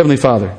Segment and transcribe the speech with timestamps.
[0.00, 0.56] Heavenly Father,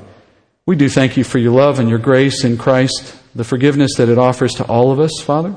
[0.68, 4.08] we do thank you for your love and your grace in Christ, the forgiveness that
[4.08, 5.56] it offers to all of us, Father,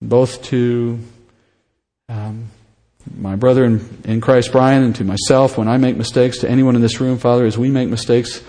[0.00, 0.98] both to
[2.08, 2.48] um,
[3.14, 6.76] my brother in, in Christ, Brian, and to myself when I make mistakes, to anyone
[6.76, 8.42] in this room, Father, as we make mistakes.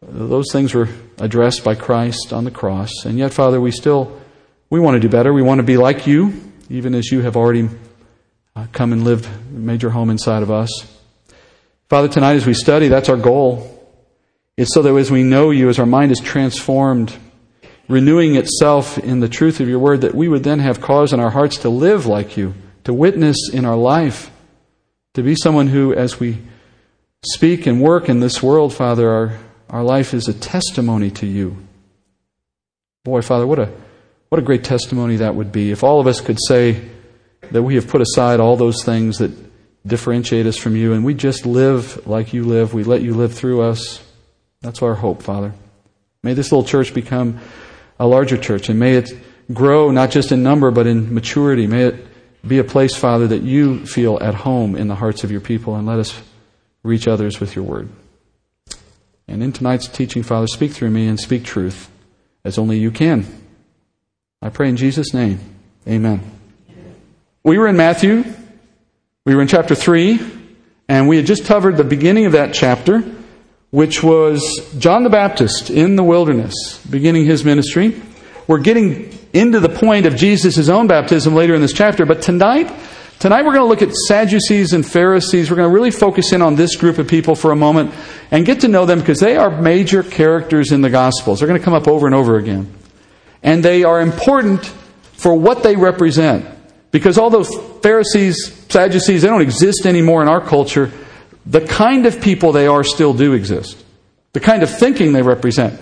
[0.00, 0.88] Those things were
[1.18, 3.04] addressed by Christ on the cross.
[3.04, 4.16] And yet, Father, we still
[4.70, 5.32] we want to do better.
[5.32, 6.40] We want to be like you,
[6.70, 7.68] even as you have already
[8.54, 10.93] uh, come and lived, made your home inside of us.
[11.88, 13.70] Father, tonight as we study, that's our goal.
[14.56, 17.14] It's so that as we know you, as our mind is transformed,
[17.88, 21.20] renewing itself in the truth of your word, that we would then have cause in
[21.20, 22.54] our hearts to live like you,
[22.84, 24.30] to witness in our life,
[25.12, 26.38] to be someone who, as we
[27.26, 31.56] speak and work in this world, Father, our, our life is a testimony to you.
[33.04, 33.70] Boy, Father, what a,
[34.30, 36.88] what a great testimony that would be if all of us could say
[37.50, 39.32] that we have put aside all those things that
[39.86, 42.72] differentiate us from you and we just live like you live.
[42.74, 44.02] We let you live through us.
[44.60, 45.52] That's our hope, Father.
[46.22, 47.38] May this little church become
[48.00, 49.12] a larger church, and may it
[49.52, 51.66] grow not just in number, but in maturity.
[51.66, 52.06] May it
[52.46, 55.76] be a place, Father, that you feel at home in the hearts of your people,
[55.76, 56.18] and let us
[56.82, 57.90] reach others with your word.
[59.28, 61.90] And in tonight's teaching, Father, speak through me and speak truth
[62.42, 63.26] as only you can.
[64.40, 65.40] I pray in Jesus' name.
[65.86, 66.22] Amen.
[67.42, 68.24] We were in Matthew.
[69.26, 70.20] We were in chapter 3,
[70.88, 73.02] and we had just covered the beginning of that chapter
[73.74, 78.00] which was John the Baptist in the wilderness, beginning his ministry.
[78.46, 82.72] We're getting into the point of Jesus' own baptism later in this chapter, but tonight,
[83.18, 85.50] tonight we're going to look at Sadducees and Pharisees.
[85.50, 87.92] We're going to really focus in on this group of people for a moment
[88.30, 91.40] and get to know them because they are major characters in the Gospels.
[91.40, 92.72] They're going to come up over and over again.
[93.42, 94.66] And they are important
[95.14, 96.46] for what they represent.
[96.94, 100.92] Because although Pharisees, Sadducees, they don't exist anymore in our culture,
[101.44, 103.84] the kind of people they are still do exist.
[104.32, 105.80] The kind of thinking they represent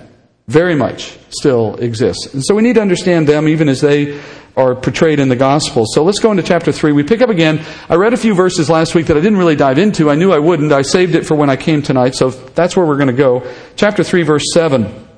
[0.48, 2.32] very much still exists.
[2.32, 4.18] And so we need to understand them even as they
[4.56, 5.84] are portrayed in the gospel.
[5.86, 6.92] So let's go into chapter 3.
[6.92, 7.62] We pick up again.
[7.90, 10.08] I read a few verses last week that I didn't really dive into.
[10.08, 10.72] I knew I wouldn't.
[10.72, 12.14] I saved it for when I came tonight.
[12.14, 13.46] So that's where we're going to go.
[13.76, 15.11] Chapter 3, verse 7.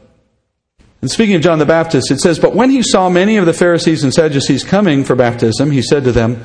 [1.05, 3.53] And speaking of John the Baptist, it says, But when he saw many of the
[3.53, 6.43] Pharisees and Sadducees coming for baptism, he said to them,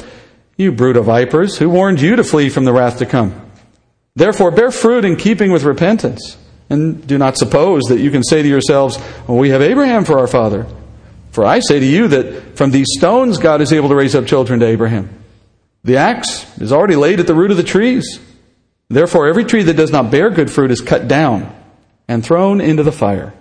[0.58, 3.50] You brood of vipers, who warned you to flee from the wrath to come?
[4.18, 6.36] Therefore, bear fruit in keeping with repentance.
[6.69, 9.00] And do not suppose that you can say to yourselves,
[9.30, 10.68] well, We have Abraham for our father.
[11.31, 14.25] For I say to you that from these stones God is able to raise up
[14.25, 15.24] children to Abraham.
[15.86, 18.19] The axe is already laid at the root of the trees.
[18.90, 21.50] Therefore, every tree that does not bear good fruit is cut down
[22.09, 23.34] and thrown into the fire.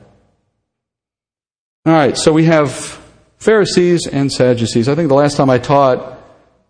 [1.88, 3.00] All right, so we have
[3.38, 4.90] Pharisees and Sadducees.
[4.90, 6.18] I think the last time I taught,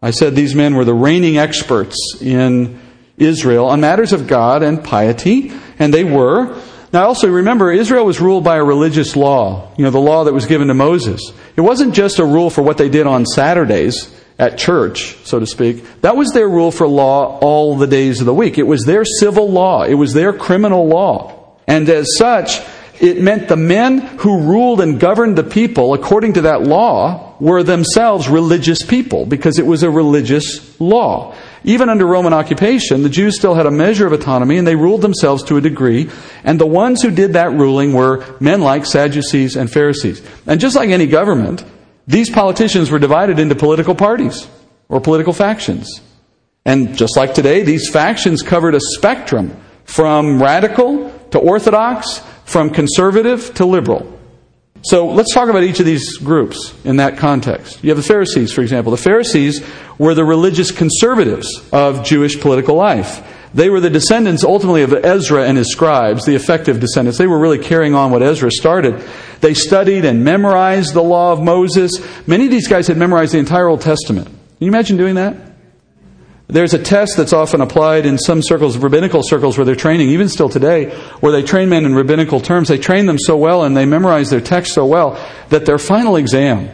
[0.01, 2.81] I said these men were the reigning experts in
[3.17, 6.63] Israel on matters of God and piety, and they were.
[6.93, 10.33] Now also remember, Israel was ruled by a religious law, you know, the law that
[10.33, 11.33] was given to Moses.
[11.57, 15.47] It wasn't just a rule for what they did on Saturdays at church, so to
[15.47, 16.01] speak.
[16.03, 18.57] That was their rule for law all the days of the week.
[18.57, 19.83] It was their civil law.
[19.83, 21.57] It was their criminal law.
[21.67, 22.61] And as such,
[23.01, 27.63] it meant the men who ruled and governed the people according to that law were
[27.63, 31.35] themselves religious people because it was a religious law.
[31.65, 35.03] Even under Roman occupation, the Jews still had a measure of autonomy and they ruled
[35.03, 36.11] themselves to a degree.
[36.45, 40.23] And the ones who did that ruling were men like Sadducees and Pharisees.
[40.47, 41.65] And just like any government,
[42.07, 44.49] these politicians were divided into political parties
[44.89, 46.01] or political factions.
[46.65, 53.53] And just like today, these factions covered a spectrum from radical to orthodox, from conservative
[53.55, 54.19] to liberal.
[54.83, 57.85] So let's talk about each of these groups in that context.
[57.85, 58.91] You have the Pharisees, for example.
[58.91, 59.63] The Pharisees
[59.99, 63.23] were the religious conservatives of Jewish political life.
[63.53, 67.19] They were the descendants ultimately of Ezra and his scribes, the effective descendants.
[67.19, 69.03] They were really carrying on what Ezra started.
[69.41, 71.93] They studied and memorized the law of Moses.
[72.27, 74.27] Many of these guys had memorized the entire Old Testament.
[74.27, 75.48] Can you imagine doing that?
[76.51, 80.31] There's a test that's often applied in some circles, rabbinical circles, where they're training, even
[80.31, 82.69] still today, where they train men in rabbinical terms.
[82.69, 86.17] They train them so well and they memorize their text so well that their final
[86.17, 86.71] exam,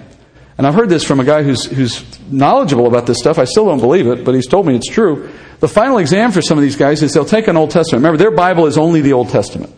[0.56, 3.37] and I've heard this from a guy who's, who's knowledgeable about this stuff.
[3.37, 5.28] I still don't believe it, but he's told me it's true.
[5.58, 8.04] The final exam for some of these guys is they'll take an Old Testament.
[8.04, 9.75] Remember, their Bible is only the Old Testament.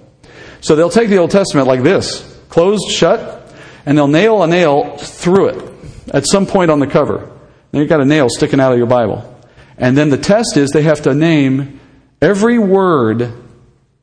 [0.60, 3.50] So they'll take the Old Testament like this, closed shut,
[3.86, 5.74] and they'll nail a nail through it
[6.12, 7.32] at some point on the cover.
[7.70, 9.35] Then you've got a nail sticking out of your Bible.
[9.78, 11.80] And then the test is they have to name
[12.20, 13.32] every word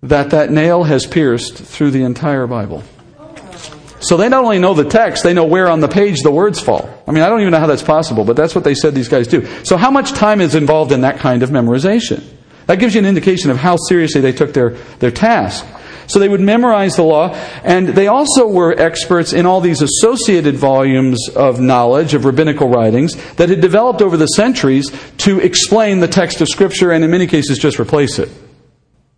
[0.04, 2.84] that that nail has pierced through the entire Bible.
[4.02, 6.60] So they not only know the text, they know where on the page the words
[6.60, 6.90] fall.
[7.08, 9.08] I mean, I don't even know how that's possible, but that's what they said these
[9.08, 9.48] guys do.
[9.64, 12.22] So how much time is involved in that kind of memorization?
[12.68, 15.66] That gives you an indication of how seriously they took their, their task.
[16.08, 17.34] So they would memorize the law,
[17.64, 23.16] and they also were experts in all these associated volumes of knowledge, of rabbinical writings,
[23.36, 27.28] that had developed over the centuries to explain the text of Scripture and in many
[27.28, 28.30] cases just replace it.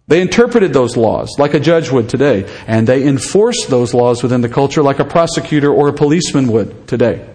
[0.08, 4.42] They interpreted those laws like a judge would today, and they enforced those laws within
[4.42, 7.28] the culture like a prosecutor or a policeman would today.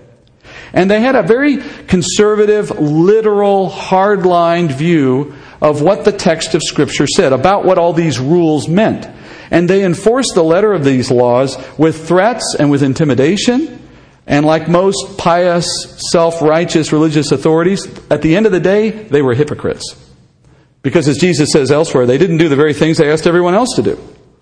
[0.72, 1.56] And they had a very
[1.88, 8.20] conservative, literal, hard-lined view of what the text of Scripture said, about what all these
[8.20, 9.08] rules meant.
[9.50, 13.88] And they enforced the letter of these laws with threats and with intimidation.
[14.26, 15.66] And like most pious,
[16.12, 19.96] self righteous religious authorities, at the end of the day, they were hypocrites.
[20.82, 23.74] Because as Jesus says elsewhere, they didn't do the very things they asked everyone else
[23.76, 23.98] to do.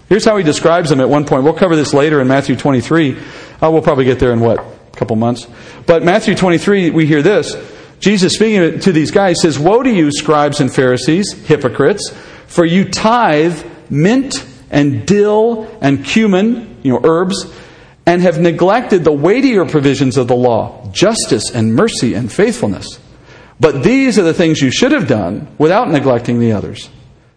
[0.09, 1.45] Here's how he describes them at one point.
[1.45, 3.17] We'll cover this later in Matthew 23.
[3.61, 4.59] Uh, we'll probably get there in what?
[4.59, 5.47] A couple months.
[5.87, 7.57] But Matthew 23, we hear this.
[8.01, 12.11] Jesus speaking to these guys says, Woe to you, scribes and Pharisees, hypocrites,
[12.47, 14.35] for you tithe mint
[14.71, 17.53] and dill and cumin, you know, herbs,
[18.07, 22.99] and have neglected the weightier provisions of the law, justice and mercy and faithfulness.
[23.61, 26.89] But these are the things you should have done without neglecting the others.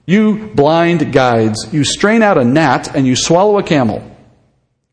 [0.06, 4.08] You blind guides, you strain out a gnat and you swallow a camel.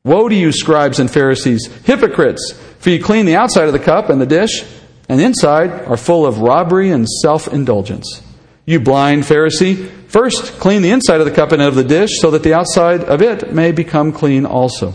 [0.05, 4.09] Woe to you, scribes and Pharisees, hypocrites, for you clean the outside of the cup
[4.11, 4.65] and the dish,
[5.09, 8.23] and inside are full of robbery and self indulgence.
[8.65, 12.31] You blind Pharisee, first clean the inside of the cup and of the dish, so
[12.33, 14.93] that the outside of it may become clean also.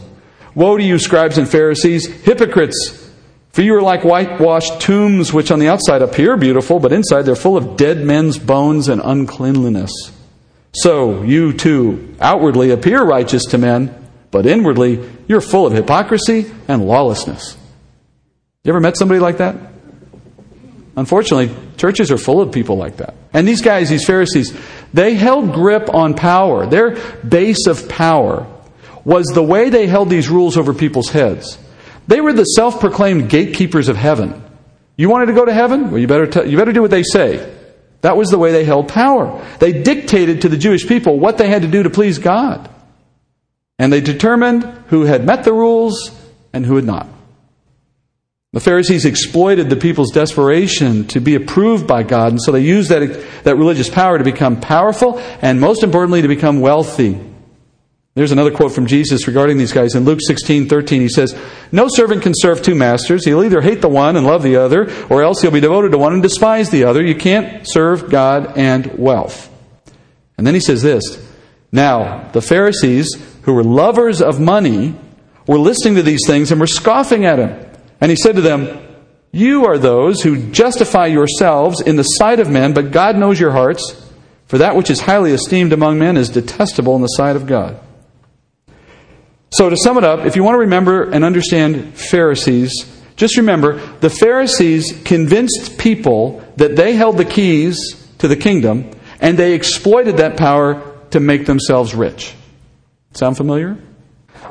[0.55, 2.99] Woe to you, scribes and Pharisees, hypocrites!
[3.53, 7.35] For you are like whitewashed tombs, which on the outside appear beautiful, but inside they're
[7.35, 9.91] full of dead men's bones and uncleanliness.
[10.73, 13.95] So you too outwardly appear righteous to men,
[14.31, 17.55] but inwardly you're full of hypocrisy and lawlessness.
[18.63, 19.55] You ever met somebody like that?
[20.95, 23.15] Unfortunately, churches are full of people like that.
[23.33, 24.55] And these guys, these Pharisees,
[24.93, 26.67] they held grip on power.
[26.67, 28.47] Their base of power
[29.03, 31.57] was the way they held these rules over people's heads.
[32.07, 34.43] They were the self proclaimed gatekeepers of heaven.
[34.95, 35.89] You wanted to go to heaven?
[35.89, 37.51] Well, you better, t- you better do what they say.
[38.01, 39.43] That was the way they held power.
[39.59, 42.69] They dictated to the Jewish people what they had to do to please God.
[43.79, 46.11] And they determined who had met the rules
[46.51, 47.07] and who had not.
[48.53, 52.89] The Pharisees exploited the people's desperation to be approved by God, and so they used
[52.91, 57.19] that, that religious power to become powerful and, most importantly, to become wealthy.
[58.13, 59.95] There's another quote from Jesus regarding these guys.
[59.95, 61.35] In Luke 16, 13, he says,
[61.71, 63.25] No servant can serve two masters.
[63.25, 65.97] He'll either hate the one and love the other, or else he'll be devoted to
[65.97, 67.03] one and despise the other.
[67.03, 69.49] You can't serve God and wealth.
[70.37, 71.27] And then he says this
[71.71, 73.09] Now, the Pharisees,
[73.41, 74.93] who were lovers of money,
[75.47, 77.62] were listening to these things and were scoffing at him.
[78.03, 78.85] And he said to them,
[79.31, 83.53] You are those who justify yourselves in the sight of men, but God knows your
[83.53, 84.11] hearts,
[84.45, 87.79] for that which is highly esteemed among men is detestable in the sight of God.
[89.51, 92.73] So, to sum it up, if you want to remember and understand Pharisees,
[93.15, 98.91] just remember the Pharisees convinced people that they held the keys to the kingdom
[99.21, 102.35] and they exploited that power to make themselves rich.
[103.13, 103.77] Sound familiar?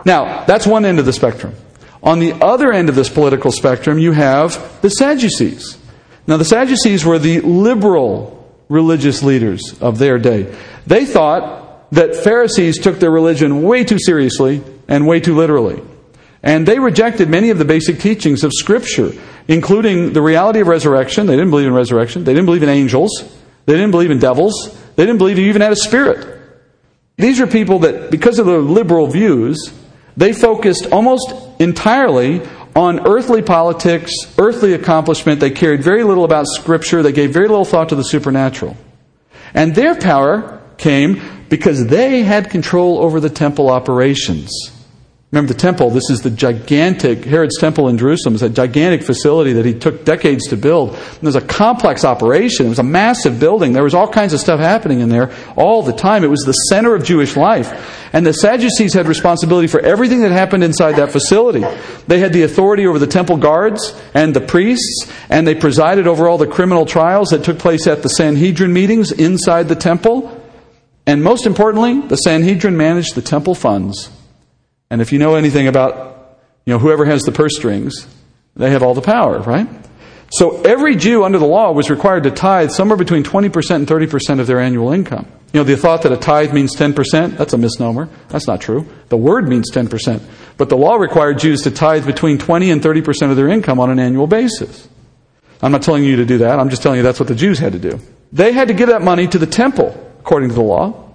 [0.07, 1.55] Now, that's one end of the spectrum.
[2.03, 5.79] On the other end of this political spectrum, you have the Sadducees.
[6.27, 8.39] Now, the Sadducees were the liberal
[8.69, 10.55] religious leaders of their day.
[10.87, 15.83] They thought that Pharisees took their religion way too seriously and way too literally.
[16.43, 19.13] And they rejected many of the basic teachings of Scripture,
[19.47, 21.27] including the reality of resurrection.
[21.27, 22.25] They didn't believe in resurrection.
[22.25, 23.13] They didn't believe in angels.
[23.67, 24.77] They didn't believe in devils.
[24.97, 26.41] They didn't believe you even had a spirit.
[27.17, 29.73] These are people that, because of their liberal views,
[30.17, 32.43] they focused almost entirely
[32.75, 35.41] on earthly politics, earthly accomplishment.
[35.41, 37.03] They cared very little about Scripture.
[37.03, 38.77] They gave very little thought to the supernatural.
[39.55, 44.51] And their power came because they had control over the temple operations.
[45.33, 49.55] Remember the temple, this is the gigantic, Herod's temple in Jerusalem is a gigantic facility
[49.55, 50.91] that he took decades to build.
[50.91, 52.67] And it was a complex operation.
[52.67, 53.73] It was a massive building.
[53.73, 56.23] There was all kinds of stuff happening in there all the time.
[56.23, 57.73] It was the center of Jewish life.
[58.13, 61.65] And the Sadducees had responsibility for everything that happened inside that facility.
[62.07, 66.29] They had the authority over the temple guards and the priests, and they presided over
[66.29, 70.39] all the criminal trials that took place at the Sanhedrin meetings inside the temple.
[71.07, 74.11] And most importantly, the Sanhedrin managed the temple funds.
[74.93, 78.07] And if you know anything about, you know, whoever has the purse strings,
[78.57, 79.67] they have all the power, right?
[80.31, 84.39] So every Jew under the law was required to tithe somewhere between 20% and 30%
[84.39, 85.27] of their annual income.
[85.55, 88.11] You know, the thought that a tithe means 10%, that's a misnomer.
[88.29, 88.87] That's not true.
[89.09, 90.21] The word means 10%.
[90.59, 93.89] But the law required Jews to tithe between 20 and 30% of their income on
[93.89, 94.91] an annual basis.
[95.63, 96.59] I'm not telling you to do that.
[96.59, 97.99] I'm just telling you that's what the Jews had to do.
[98.31, 101.15] they had to give that money to the temple, according to the law.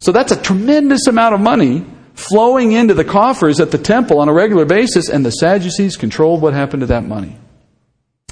[0.00, 4.28] So that's a tremendous amount of money flowing into the coffers at the temple on
[4.28, 7.36] a regular basis, and the Sadducees controlled what happened to that money.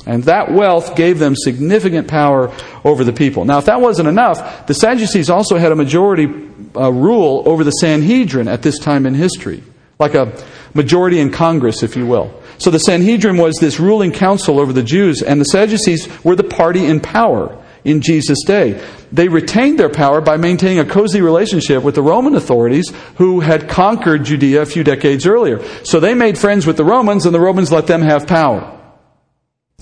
[0.07, 2.53] And that wealth gave them significant power
[2.85, 3.45] over the people.
[3.45, 6.27] Now, if that wasn't enough, the Sadducees also had a majority
[6.75, 9.63] uh, rule over the Sanhedrin at this time in history,
[9.99, 10.33] like a
[10.75, 12.41] majority in Congress, if you will.
[12.59, 16.45] So the Sanhedrin was this ruling council over the Jews, and the Sadducees were the
[16.45, 18.83] party in power in Jesus' day.
[19.11, 23.69] They retained their power by maintaining a cozy relationship with the Roman authorities who had
[23.69, 25.63] conquered Judea a few decades earlier.
[25.85, 28.79] So they made friends with the Romans, and the Romans let them have power.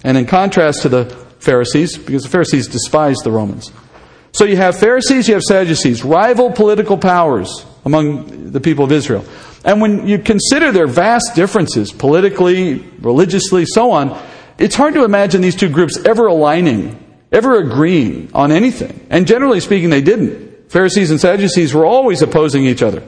[0.03, 1.05] And in contrast to the
[1.41, 3.71] Pharisees, because the Pharisees despised the Romans.
[4.33, 9.25] So you have Pharisees, you have Sadducees, rival political powers among the people of Israel.
[9.65, 14.19] And when you consider their vast differences, politically, religiously, so on,
[14.59, 16.99] it's hard to imagine these two groups ever aligning,
[17.33, 19.07] ever agreeing on anything.
[19.11, 20.71] And generally speaking, they didn't.
[20.71, 23.03] Pharisees and Sadducees were always opposing each other.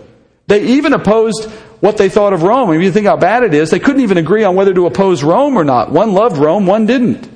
[0.47, 1.49] They even opposed
[1.81, 2.73] what they thought of Rome.
[2.73, 5.23] If you think how bad it is, they couldn't even agree on whether to oppose
[5.23, 5.91] Rome or not.
[5.91, 7.31] One loved Rome, one didn't.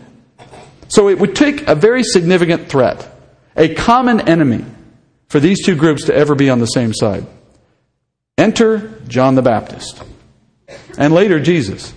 [0.88, 3.08] So it would take a very significant threat,
[3.56, 4.64] a common enemy,
[5.28, 7.26] for these two groups to ever be on the same side.
[8.38, 10.02] Enter John the Baptist,
[10.98, 11.92] and later Jesus.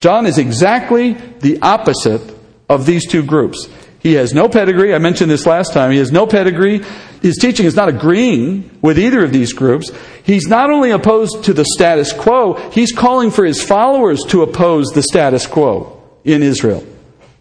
[0.00, 2.37] John is exactly the opposite
[2.68, 3.68] of these two groups.
[4.00, 4.94] He has no pedigree.
[4.94, 5.90] I mentioned this last time.
[5.90, 6.84] He has no pedigree.
[7.20, 9.90] His teaching is not agreeing with either of these groups.
[10.22, 14.88] He's not only opposed to the status quo, he's calling for his followers to oppose
[14.88, 16.86] the status quo in Israel.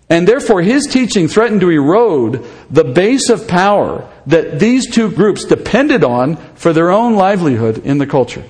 [0.09, 5.43] And therefore, his teaching threatened to erode the base of power that these two groups
[5.43, 8.43] depended on for their own livelihood in the culture.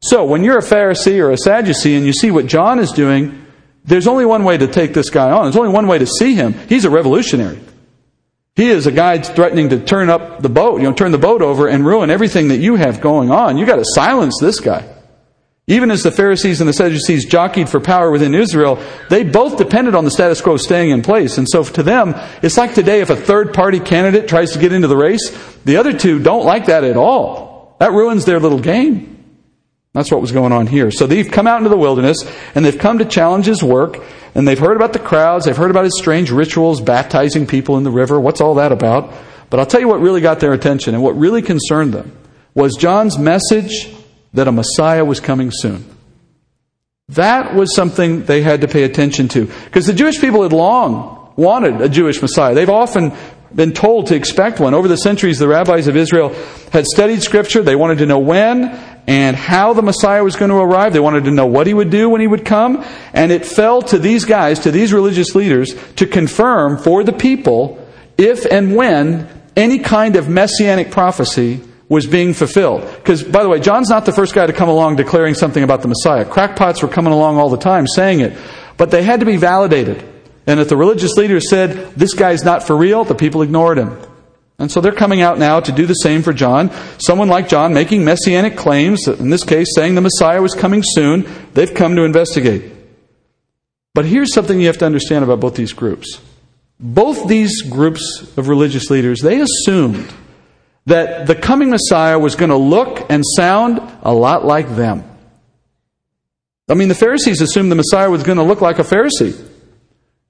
[0.00, 3.44] So, when you're a Pharisee or a Sadducee and you see what John is doing,
[3.88, 5.44] there's only one way to take this guy on.
[5.44, 6.52] There's only one way to see him.
[6.68, 7.58] He's a revolutionary.
[8.54, 11.42] He is a guy threatening to turn up the boat, you know, turn the boat
[11.42, 13.56] over and ruin everything that you have going on.
[13.56, 14.94] You've got to silence this guy.
[15.68, 19.94] Even as the Pharisees and the Sadducees jockeyed for power within Israel, they both depended
[19.94, 21.38] on the status quo staying in place.
[21.38, 24.72] And so to them, it's like today if a third party candidate tries to get
[24.72, 25.30] into the race,
[25.64, 27.76] the other two don't like that at all.
[27.80, 29.17] That ruins their little game.
[29.98, 30.92] That's what was going on here.
[30.92, 32.18] So they've come out into the wilderness
[32.54, 34.00] and they've come to challenge his work
[34.36, 37.82] and they've heard about the crowds, they've heard about his strange rituals, baptizing people in
[37.82, 38.20] the river.
[38.20, 39.12] What's all that about?
[39.50, 42.16] But I'll tell you what really got their attention and what really concerned them
[42.54, 43.92] was John's message
[44.34, 45.84] that a Messiah was coming soon.
[47.08, 49.46] That was something they had to pay attention to.
[49.64, 52.54] Because the Jewish people had long wanted a Jewish Messiah.
[52.54, 53.12] They've often
[53.54, 54.74] been told to expect one.
[54.74, 56.34] Over the centuries, the rabbis of Israel
[56.70, 57.62] had studied Scripture.
[57.62, 58.78] They wanted to know when
[59.08, 60.92] and how the Messiah was going to arrive.
[60.92, 62.84] They wanted to know what he would do when he would come.
[63.14, 67.82] And it fell to these guys, to these religious leaders, to confirm for the people
[68.18, 72.82] if and when any kind of messianic prophecy was being fulfilled.
[72.96, 75.80] Because, by the way, John's not the first guy to come along declaring something about
[75.80, 76.26] the Messiah.
[76.26, 78.36] Crackpots were coming along all the time saying it.
[78.76, 80.04] But they had to be validated.
[80.46, 83.98] And if the religious leaders said, this guy's not for real, the people ignored him.
[84.58, 86.70] And so they're coming out now to do the same for John.
[86.98, 91.26] Someone like John making messianic claims, in this case saying the Messiah was coming soon,
[91.54, 92.72] they've come to investigate.
[93.94, 96.20] But here's something you have to understand about both these groups.
[96.80, 100.12] Both these groups of religious leaders, they assumed
[100.86, 105.04] that the coming Messiah was going to look and sound a lot like them.
[106.68, 109.38] I mean, the Pharisees assumed the Messiah was going to look like a Pharisee.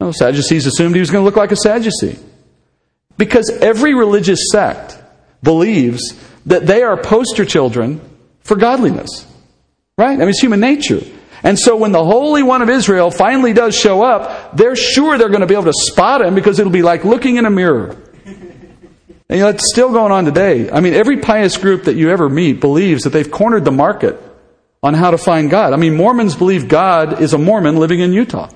[0.01, 2.19] No, Sadducees assumed he was going to look like a Sadducee.
[3.19, 4.99] Because every religious sect
[5.43, 6.15] believes
[6.47, 8.01] that they are poster children
[8.41, 9.27] for godliness.
[9.99, 10.15] Right?
[10.15, 11.01] I mean, it's human nature.
[11.43, 15.29] And so when the Holy One of Israel finally does show up, they're sure they're
[15.29, 17.97] going to be able to spot him because it'll be like looking in a mirror.
[19.31, 20.71] And you know, it's still going on today.
[20.71, 24.19] I mean, every pious group that you ever meet believes that they've cornered the market
[24.83, 25.73] on how to find God.
[25.73, 28.51] I mean, Mormons believe God is a Mormon living in Utah.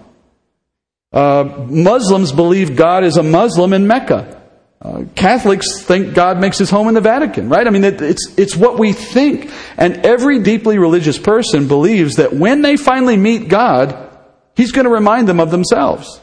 [1.12, 4.41] Uh, Muslims believe God is a Muslim in Mecca.
[4.82, 7.64] Uh, Catholics think God makes his home in the Vatican, right?
[7.64, 9.48] I mean, it, it's, it's what we think.
[9.76, 14.10] And every deeply religious person believes that when they finally meet God,
[14.56, 16.20] he's going to remind them of themselves.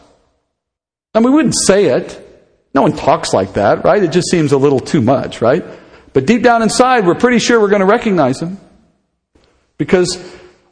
[1.13, 2.25] And we wouldn't say it.
[2.73, 4.03] No one talks like that, right?
[4.03, 5.63] It just seems a little too much, right?
[6.11, 8.59] But deep down inside, we're pretty sure we're going to recognize him.
[9.77, 10.21] Because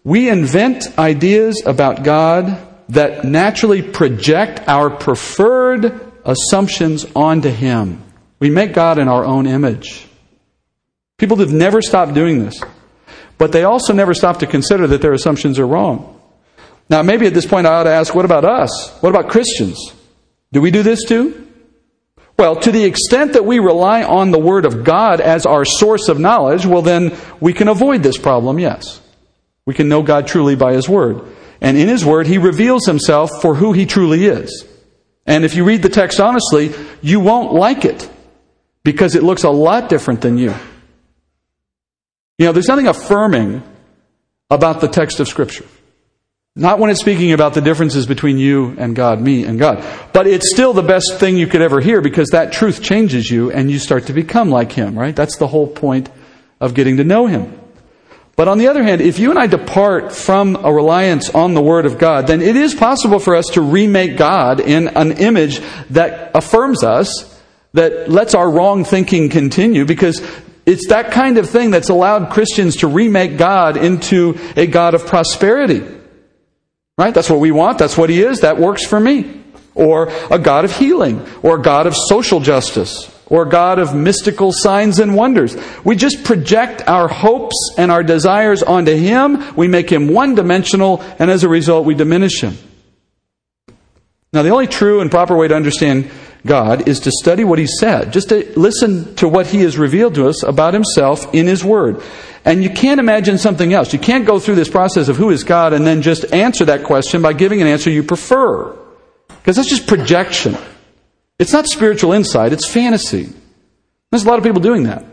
[0.03, 8.03] we invent ideas about God that naturally project our preferred assumptions onto Him.
[8.39, 10.07] We make God in our own image.
[11.17, 12.61] People have never stopped doing this,
[13.39, 16.21] but they also never stop to consider that their assumptions are wrong.
[16.89, 18.95] Now, maybe at this point I ought to ask what about us?
[19.01, 19.93] What about Christians?
[20.51, 21.45] Do we do this too?
[22.37, 26.07] Well, to the extent that we rely on the Word of God as our source
[26.07, 29.01] of knowledge, well, then we can avoid this problem, yes.
[29.65, 31.21] We can know God truly by His Word.
[31.61, 34.65] And in His Word, He reveals Himself for who He truly is.
[35.27, 38.09] And if you read the text honestly, you won't like it
[38.83, 40.55] because it looks a lot different than you.
[42.37, 43.61] You know, there's nothing affirming
[44.49, 45.65] about the text of Scripture.
[46.55, 49.85] Not when it's speaking about the differences between you and God, me and God.
[50.11, 53.51] But it's still the best thing you could ever hear because that truth changes you
[53.51, 55.15] and you start to become like Him, right?
[55.15, 56.09] That's the whole point
[56.59, 57.59] of getting to know Him.
[58.37, 61.61] But on the other hand, if you and I depart from a reliance on the
[61.61, 65.59] Word of God, then it is possible for us to remake God in an image
[65.89, 67.41] that affirms us,
[67.73, 70.23] that lets our wrong thinking continue, because
[70.67, 75.07] it's that kind of thing that's allowed Christians to remake God into a God of
[75.07, 75.81] prosperity.
[76.95, 77.15] Right?
[77.15, 77.79] That's what we want.
[77.79, 78.41] That's what He is.
[78.41, 79.41] That works for me.
[79.73, 84.51] Or a God of healing, or a God of social justice, or God of mystical
[84.51, 85.57] signs and wonders.
[85.83, 89.55] We just project our hopes and our desires onto Him.
[89.55, 92.57] We make Him one dimensional, and as a result, we diminish Him.
[94.33, 96.11] Now, the only true and proper way to understand
[96.45, 100.15] God is to study what He said, just to listen to what He has revealed
[100.15, 102.01] to us about Himself in His Word.
[102.45, 103.91] And you can't imagine something else.
[103.91, 106.83] You can't go through this process of who is God and then just answer that
[106.83, 108.73] question by giving an answer you prefer.
[109.27, 110.57] Because that's just projection.
[111.39, 113.29] It's not spiritual insight, it's fantasy.
[114.11, 115.03] There's a lot of people doing that.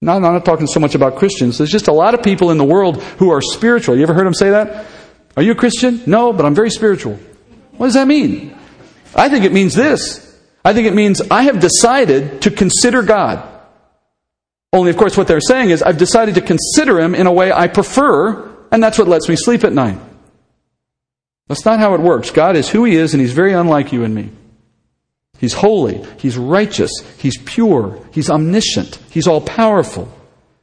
[0.00, 1.58] Not, I'm not talking so much about Christians.
[1.58, 3.96] There's just a lot of people in the world who are spiritual.
[3.96, 4.86] You ever heard them say that?
[5.36, 6.02] Are you a Christian?
[6.06, 7.18] No, but I'm very spiritual.
[7.76, 8.56] What does that mean?
[9.14, 10.28] I think it means this.
[10.64, 13.48] I think it means I have decided to consider God.
[14.72, 17.52] Only, of course, what they're saying is, I've decided to consider him in a way
[17.52, 19.98] I prefer, and that's what lets me sleep at night.
[21.48, 22.30] That's not how it works.
[22.30, 24.30] God is who he is, and he's very unlike you and me.
[25.42, 30.08] He's holy, he's righteous, he's pure, he's omniscient, he's all powerful.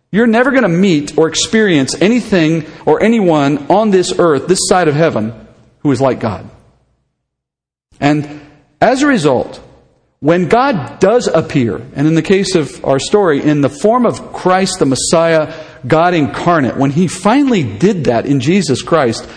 [0.10, 4.88] You're never going to meet or experience anything or anyone on this earth, this side
[4.88, 5.34] of heaven,
[5.80, 6.50] who is like God.
[8.00, 8.40] And
[8.80, 9.62] as a result,
[10.22, 14.32] when God does appear, and in the case of our story, in the form of
[14.32, 15.54] Christ the Messiah,
[15.86, 19.28] God incarnate, when he finally did that in Jesus Christ,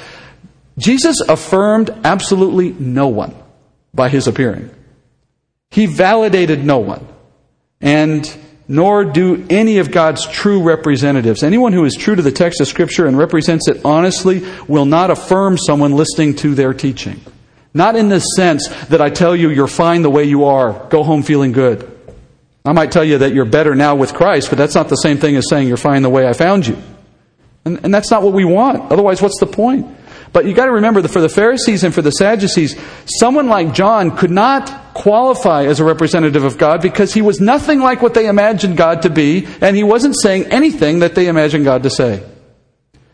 [0.79, 3.35] Jesus affirmed absolutely no one
[3.93, 4.71] by his appearing.
[5.73, 7.07] He validated no one.
[7.81, 8.31] And
[8.69, 11.43] nor do any of God's true representatives.
[11.43, 15.11] Anyone who is true to the text of Scripture and represents it honestly will not
[15.11, 17.21] affirm someone listening to their teaching.
[17.75, 21.03] Not in the sense that I tell you you're fine the way you are, go
[21.03, 21.89] home feeling good.
[22.65, 25.19] I might tell you that you're better now with Christ, but that's not the same
[25.19, 26.81] thing as saying you're fine the way I found you.
[27.65, 28.93] And, and that's not what we want.
[28.93, 29.87] Otherwise, what's the point?
[30.33, 33.75] But you've got to remember that for the Pharisees and for the Sadducees, someone like
[33.75, 38.14] John could not qualify as a representative of God because he was nothing like what
[38.14, 41.90] they imagined God to be, and he wasn't saying anything that they imagined God to
[41.90, 42.23] say.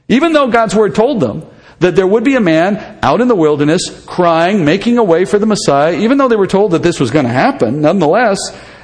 [0.08, 1.44] Even though God's word told them
[1.80, 5.38] that there would be a man out in the wilderness crying, making a way for
[5.38, 8.38] the Messiah, even though they were told that this was going to happen, nonetheless,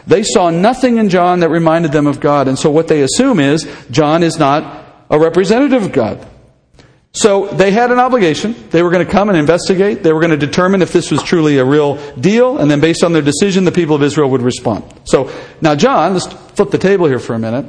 [0.07, 2.49] they saw nothing in John that reminded them of God.
[2.49, 6.29] And so what they assume is John is not a representative of God.
[7.14, 8.57] So they had an obligation.
[8.70, 10.03] They were going to come and investigate.
[10.03, 12.59] They were going to determine if this was truly a real deal.
[12.59, 14.85] And then based on their decision, the people of Israel would respond.
[15.05, 17.66] So now John, let's flip the table here for a minute.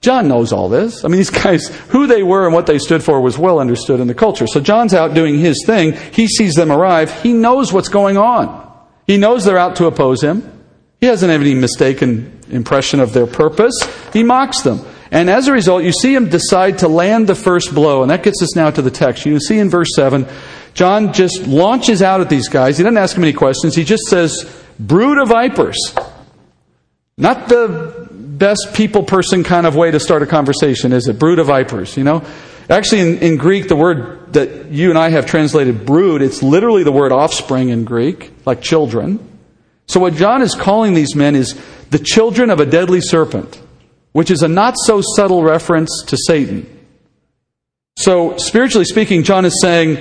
[0.00, 1.04] John knows all this.
[1.04, 3.98] I mean, these guys, who they were and what they stood for was well understood
[3.98, 4.46] in the culture.
[4.46, 5.94] So John's out doing his thing.
[6.12, 7.22] He sees them arrive.
[7.22, 8.62] He knows what's going on.
[9.08, 10.50] He knows they're out to oppose him.
[11.00, 13.74] He doesn't have any mistaken impression of their purpose.
[14.12, 14.80] He mocks them.
[15.14, 18.02] And as a result, you see him decide to land the first blow.
[18.02, 19.24] And that gets us now to the text.
[19.24, 20.26] You see in verse 7,
[20.74, 22.78] John just launches out at these guys.
[22.78, 23.76] He doesn't ask them any questions.
[23.76, 25.78] He just says, Brood of vipers.
[27.16, 31.16] Not the best people person kind of way to start a conversation, is it?
[31.16, 32.24] Brood of vipers, you know?
[32.68, 36.82] Actually, in, in, Greek, the word that you and I have translated brood, it's literally
[36.82, 39.20] the word offspring in Greek, like children.
[39.86, 41.56] So what John is calling these men is
[41.90, 43.60] the children of a deadly serpent,
[44.14, 46.70] which is a not so subtle reference to Satan.
[47.96, 49.98] So, spiritually speaking, John is saying,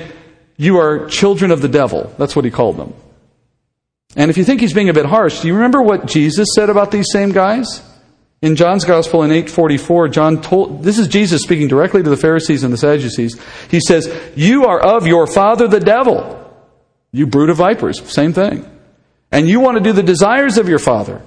[0.55, 2.13] You are children of the devil.
[2.19, 2.93] That's what he called them.
[4.15, 6.69] And if you think he's being a bit harsh, do you remember what Jesus said
[6.69, 7.81] about these same guys?
[8.43, 12.63] In John's Gospel in 844, John told, this is Jesus speaking directly to the Pharisees
[12.63, 13.41] and the Sadducees.
[13.71, 16.39] He says, You are of your father the devil,
[17.11, 17.99] you brood of vipers.
[18.11, 18.69] Same thing.
[19.31, 21.23] And you want to do the desires of your father.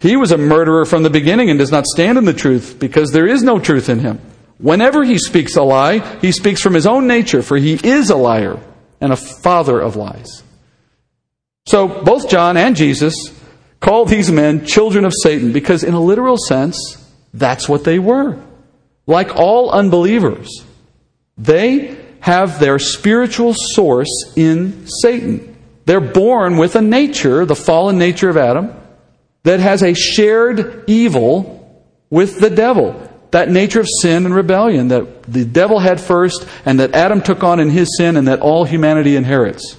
[0.00, 3.12] He was a murderer from the beginning and does not stand in the truth because
[3.12, 4.18] there is no truth in him.
[4.58, 8.16] Whenever he speaks a lie, he speaks from his own nature, for he is a
[8.16, 8.58] liar
[9.00, 10.42] and a father of lies.
[11.66, 13.14] So both John and Jesus
[13.78, 16.96] call these men children of Satan because, in a literal sense,
[17.32, 18.42] that's what they were.
[19.06, 20.64] Like all unbelievers,
[21.36, 25.56] they have their spiritual source in Satan.
[25.86, 28.79] They're born with a nature, the fallen nature of Adam,
[29.42, 31.56] that has a shared evil
[32.10, 33.08] with the devil.
[33.30, 37.44] That nature of sin and rebellion that the devil had first and that Adam took
[37.44, 39.76] on in his sin and that all humanity inherits.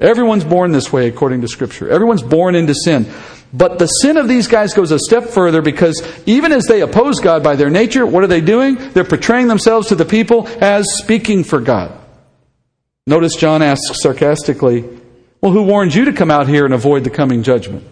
[0.00, 1.88] Everyone's born this way according to Scripture.
[1.88, 3.10] Everyone's born into sin.
[3.52, 7.20] But the sin of these guys goes a step further because even as they oppose
[7.20, 8.76] God by their nature, what are they doing?
[8.92, 11.98] They're portraying themselves to the people as speaking for God.
[13.06, 14.84] Notice John asks sarcastically,
[15.40, 17.86] Well, who warned you to come out here and avoid the coming judgment?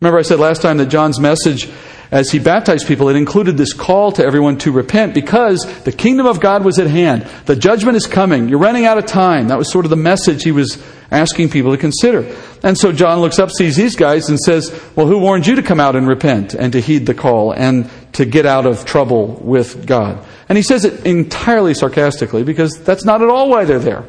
[0.00, 1.70] Remember, I said last time that John's message
[2.10, 6.26] as he baptized people, it included this call to everyone to repent because the kingdom
[6.26, 7.22] of God was at hand.
[7.46, 8.48] The judgment is coming.
[8.48, 9.48] You're running out of time.
[9.48, 10.82] That was sort of the message he was
[11.12, 12.34] asking people to consider.
[12.64, 15.62] And so John looks up, sees these guys, and says, Well, who warned you to
[15.62, 19.34] come out and repent and to heed the call and to get out of trouble
[19.34, 20.26] with God?
[20.48, 24.04] And he says it entirely sarcastically because that's not at all why they're there.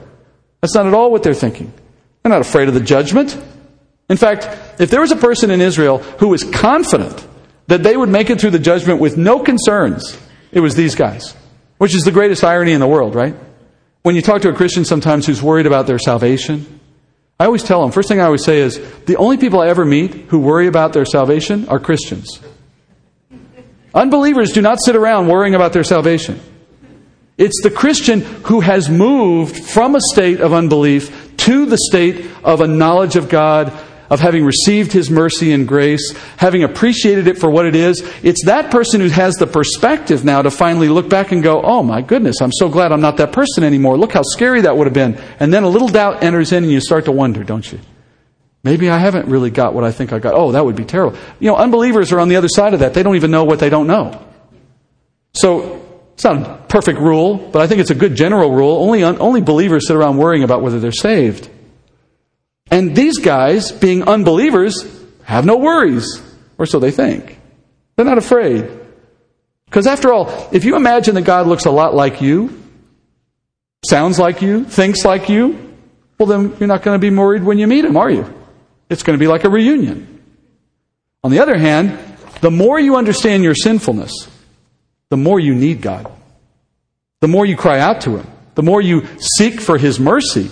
[0.61, 1.71] That's not at all what they're thinking.
[2.23, 3.37] They're not afraid of the judgment.
[4.11, 4.45] In fact,
[4.77, 7.25] if there was a person in Israel who was confident
[7.67, 10.19] that they would make it through the judgment with no concerns,
[10.51, 11.33] it was these guys.
[11.77, 13.33] Which is the greatest irony in the world, right?
[14.03, 16.81] When you talk to a Christian sometimes who's worried about their salvation,
[17.39, 19.85] I always tell them, first thing I always say is, the only people I ever
[19.85, 22.41] meet who worry about their salvation are Christians.
[23.93, 26.37] Unbelievers do not sit around worrying about their salvation.
[27.37, 32.59] It's the Christian who has moved from a state of unbelief to the state of
[32.59, 33.73] a knowledge of God,
[34.11, 38.45] of having received His mercy and grace, having appreciated it for what it is, it's
[38.45, 42.01] that person who has the perspective now to finally look back and go, oh my
[42.01, 43.97] goodness, I'm so glad I'm not that person anymore.
[43.97, 45.19] Look how scary that would have been.
[45.39, 47.79] And then a little doubt enters in and you start to wonder, don't you?
[48.63, 50.35] Maybe I haven't really got what I think I got.
[50.35, 51.17] Oh, that would be terrible.
[51.39, 52.93] You know, unbelievers are on the other side of that.
[52.93, 54.23] They don't even know what they don't know.
[55.33, 55.77] So,
[56.13, 58.83] it's not a perfect rule, but I think it's a good general rule.
[58.83, 61.49] Only, only believers sit around worrying about whether they're saved.
[62.71, 64.87] And these guys, being unbelievers,
[65.23, 66.21] have no worries,
[66.57, 67.37] or so they think.
[67.95, 68.71] They're not afraid.
[69.65, 72.61] Because after all, if you imagine that God looks a lot like you,
[73.85, 75.75] sounds like you, thinks like you,
[76.17, 78.31] well, then you're not going to be worried when you meet him, are you?
[78.89, 80.23] It's going to be like a reunion.
[81.23, 81.97] On the other hand,
[82.41, 84.11] the more you understand your sinfulness,
[85.09, 86.11] the more you need God.
[87.19, 90.49] The more you cry out to him, the more you seek for his mercy,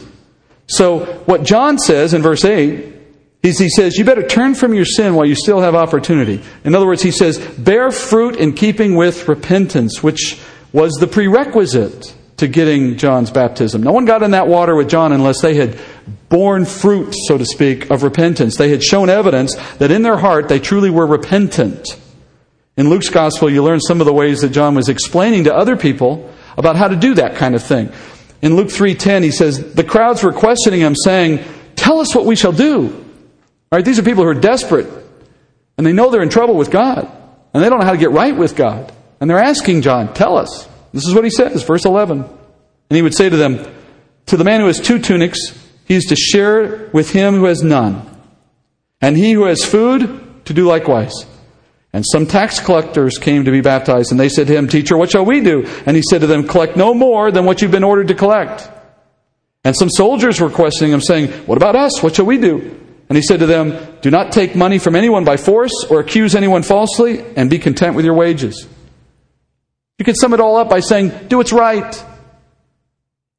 [0.69, 2.93] so, what John says in verse 8
[3.41, 6.43] is he says, You better turn from your sin while you still have opportunity.
[6.63, 10.39] In other words, he says, Bear fruit in keeping with repentance, which
[10.71, 13.81] was the prerequisite to getting John's baptism.
[13.81, 15.79] No one got in that water with John unless they had
[16.29, 18.55] borne fruit, so to speak, of repentance.
[18.55, 21.99] They had shown evidence that in their heart they truly were repentant.
[22.77, 25.75] In Luke's gospel, you learn some of the ways that John was explaining to other
[25.75, 27.91] people about how to do that kind of thing.
[28.41, 31.39] In Luke 3:10 he says the crowds were questioning him saying,
[31.75, 32.93] "Tell us what we shall do."
[33.71, 34.87] Right, these are people who are desperate
[35.77, 37.07] and they know they're in trouble with God
[37.53, 38.91] and they don't know how to get right with God.
[39.19, 42.23] And they're asking John, "Tell us." This is what he says, verse 11.
[42.89, 43.59] And he would say to them,
[44.27, 45.39] "To the man who has two tunics,
[45.85, 48.01] he is to share with him who has none.
[49.01, 50.09] And he who has food
[50.45, 51.25] to do likewise."
[51.91, 55.09] And some tax collectors came to be baptized, and they said to him, Teacher, what
[55.09, 55.65] shall we do?
[55.85, 58.69] And he said to them, Collect no more than what you've been ordered to collect.
[59.63, 62.03] And some soldiers were questioning him, saying, What about us?
[62.03, 62.79] What shall we do?
[63.09, 66.35] And he said to them, Do not take money from anyone by force or accuse
[66.35, 68.67] anyone falsely, and be content with your wages.
[69.97, 72.05] You can sum it all up by saying, Do what's right.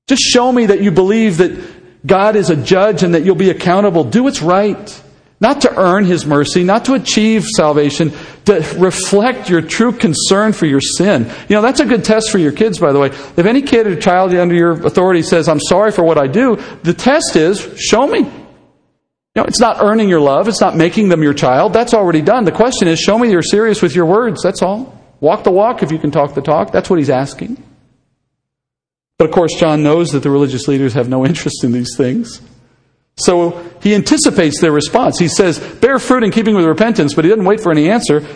[0.09, 3.51] Just show me that you believe that God is a judge and that you'll be
[3.51, 4.03] accountable.
[4.03, 5.03] Do what's right.
[5.41, 8.13] Not to earn His mercy, not to achieve salvation,
[8.45, 11.31] to reflect your true concern for your sin.
[11.49, 13.09] You know, that's a good test for your kids, by the way.
[13.09, 16.57] If any kid or child under your authority says, I'm sorry for what I do,
[16.83, 18.19] the test is, show me.
[18.19, 21.73] You know, it's not earning your love, it's not making them your child.
[21.73, 22.45] That's already done.
[22.45, 24.43] The question is, show me you're serious with your words.
[24.43, 25.01] That's all.
[25.21, 26.73] Walk the walk if you can talk the talk.
[26.73, 27.63] That's what he's asking.
[29.19, 32.41] But of course, John knows that the religious leaders have no interest in these things.
[33.25, 35.19] So he anticipates their response.
[35.19, 38.27] He says, bear fruit in keeping with repentance, but he doesn't wait for any answer.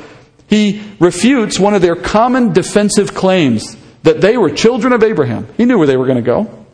[0.48, 5.48] He refutes one of their common defensive claims that they were children of Abraham.
[5.56, 6.66] He knew where they were going to go.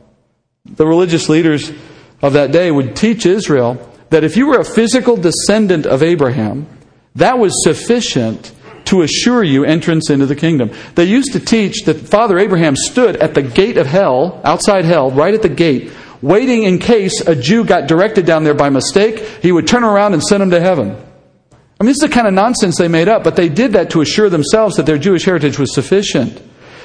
[0.65, 1.73] The religious leaders
[2.21, 6.67] of that day would teach Israel that if you were a physical descendant of Abraham,
[7.15, 8.53] that was sufficient
[8.87, 10.71] to assure you entrance into the kingdom.
[10.97, 15.11] They used to teach that Father Abraham stood at the gate of hell, outside hell,
[15.13, 15.93] right at the gate,
[16.23, 20.15] waiting in case a Jew got directed down there by mistake, he would turn around
[20.15, 20.91] and send him to heaven.
[20.91, 23.91] I mean, this is the kind of nonsense they made up, but they did that
[23.91, 26.43] to assure themselves that their Jewish heritage was sufficient.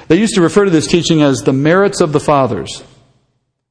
[0.08, 2.84] They used to refer to this teaching as the merits of the fathers.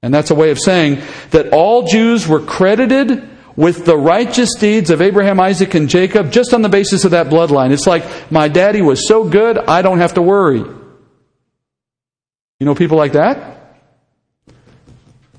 [0.03, 1.01] And that's a way of saying
[1.31, 6.53] that all Jews were credited with the righteous deeds of Abraham, Isaac, and Jacob just
[6.53, 7.71] on the basis of that bloodline.
[7.71, 10.59] It's like, my daddy was so good, I don't have to worry.
[10.59, 13.64] You know people like that?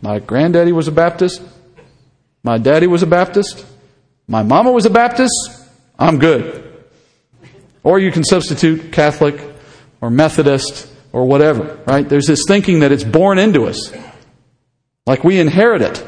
[0.05, 1.41] My granddaddy was a Baptist.
[2.43, 3.65] My daddy was a Baptist.
[4.27, 5.33] My mama was a Baptist.
[5.97, 6.63] I'm good.
[7.81, 9.41] Or you can substitute Catholic
[10.01, 12.07] or Methodist or whatever, right?
[12.07, 13.91] There's this thinking that it's born into us.
[15.07, 16.05] Like we inherit it.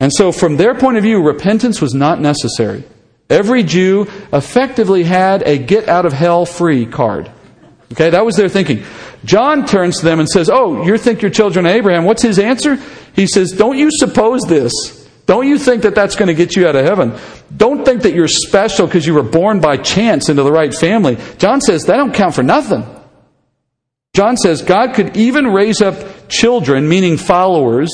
[0.00, 2.84] And so, from their point of view, repentance was not necessary.
[3.28, 7.30] Every Jew effectively had a get out of hell free card.
[7.92, 8.82] Okay, that was their thinking.
[9.24, 12.04] John turns to them and says, Oh, you think you're children of Abraham.
[12.04, 12.76] What's his answer?
[13.14, 14.72] He says, Don't you suppose this?
[15.26, 17.16] Don't you think that that's going to get you out of heaven?
[17.56, 21.18] Don't think that you're special because you were born by chance into the right family.
[21.38, 22.84] John says, That don't count for nothing.
[24.14, 27.90] John says, God could even raise up children, meaning followers,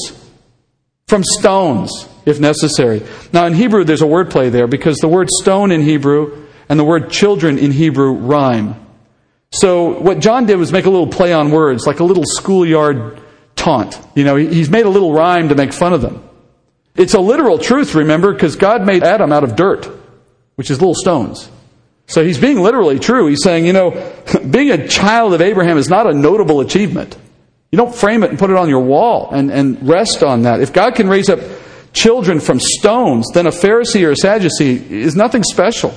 [1.09, 3.03] from stones if necessary.
[3.33, 6.79] Now, in Hebrew, there's a word play there because the word stone in Hebrew and
[6.79, 8.86] the word children in Hebrew rhyme.
[9.61, 13.21] So, what John did was make a little play on words, like a little schoolyard
[13.55, 13.99] taunt.
[14.15, 16.23] You know, he's made a little rhyme to make fun of them.
[16.95, 19.89] It's a literal truth, remember, because God made Adam out of dirt,
[20.57, 21.51] which is little stones.
[22.07, 23.27] So he's being literally true.
[23.29, 24.13] He's saying, you know,
[24.51, 27.17] being a child of Abraham is not a notable achievement.
[27.73, 30.61] You don't frame it and put it on your wall and, and rest on that.
[30.61, 31.41] If God can raise up
[31.93, 35.95] children from stones, then a Pharisee or a Sadducee is nothing special.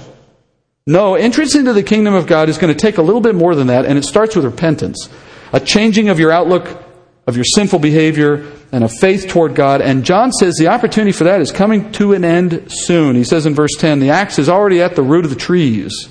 [0.87, 3.55] No, entrance into the kingdom of God is going to take a little bit more
[3.55, 5.09] than that, and it starts with repentance.
[5.53, 6.83] A changing of your outlook,
[7.27, 9.81] of your sinful behavior, and a faith toward God.
[9.81, 13.15] And John says the opportunity for that is coming to an end soon.
[13.15, 16.09] He says in verse 10 the axe is already at the root of the trees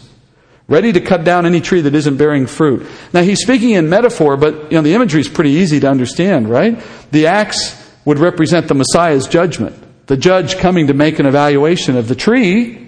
[0.69, 2.87] ready to cut down any tree that isn't bearing fruit.
[3.13, 6.49] Now he's speaking in metaphor, but you know the imagery is pretty easy to understand,
[6.49, 6.81] right?
[7.11, 12.07] The axe would represent the Messiah's judgment, the judge coming to make an evaluation of
[12.07, 12.88] the tree.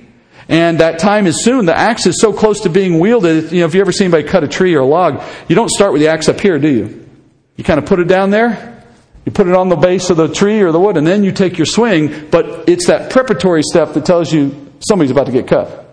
[0.51, 1.65] And that time is soon.
[1.65, 3.53] The axe is so close to being wielded.
[3.53, 5.71] You know, if you ever seen anybody cut a tree or a log, you don't
[5.71, 7.09] start with the axe up here, do you?
[7.57, 8.85] You kind of put it down there,
[9.25, 11.31] you put it on the base of the tree or the wood, and then you
[11.31, 12.29] take your swing.
[12.31, 15.87] But it's that preparatory step that tells you somebody's about to get cut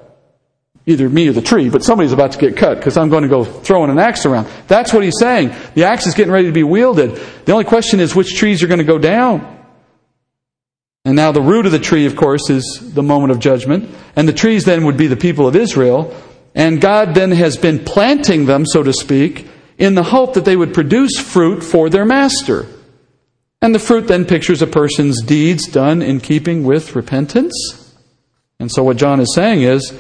[0.88, 3.30] either me or the tree, but somebody's about to get cut because I'm going to
[3.30, 4.48] go throwing an axe around.
[4.68, 5.54] That's what he's saying.
[5.76, 7.22] The axe is getting ready to be wielded.
[7.46, 9.57] The only question is which trees are going to go down.
[11.08, 13.90] And now the root of the tree, of course, is the moment of judgment.
[14.18, 16.14] And the trees then would be the people of Israel.
[16.54, 20.58] And God then has been planting them, so to speak, in the hope that they
[20.58, 22.66] would produce fruit for their master.
[23.62, 27.56] And the fruit then pictures a person's deeds done in keeping with repentance.
[28.60, 29.98] And so what John is saying is,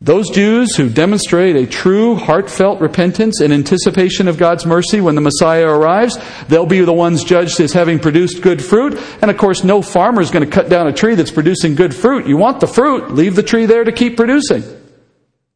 [0.00, 5.22] those Jews who demonstrate a true, heartfelt repentance in anticipation of God's mercy when the
[5.22, 9.00] Messiah arrives, they'll be the ones judged as having produced good fruit.
[9.22, 11.94] And of course, no farmer is going to cut down a tree that's producing good
[11.94, 12.26] fruit.
[12.26, 14.64] You want the fruit, leave the tree there to keep producing.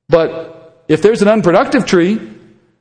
[0.09, 2.18] But if there's an unproductive tree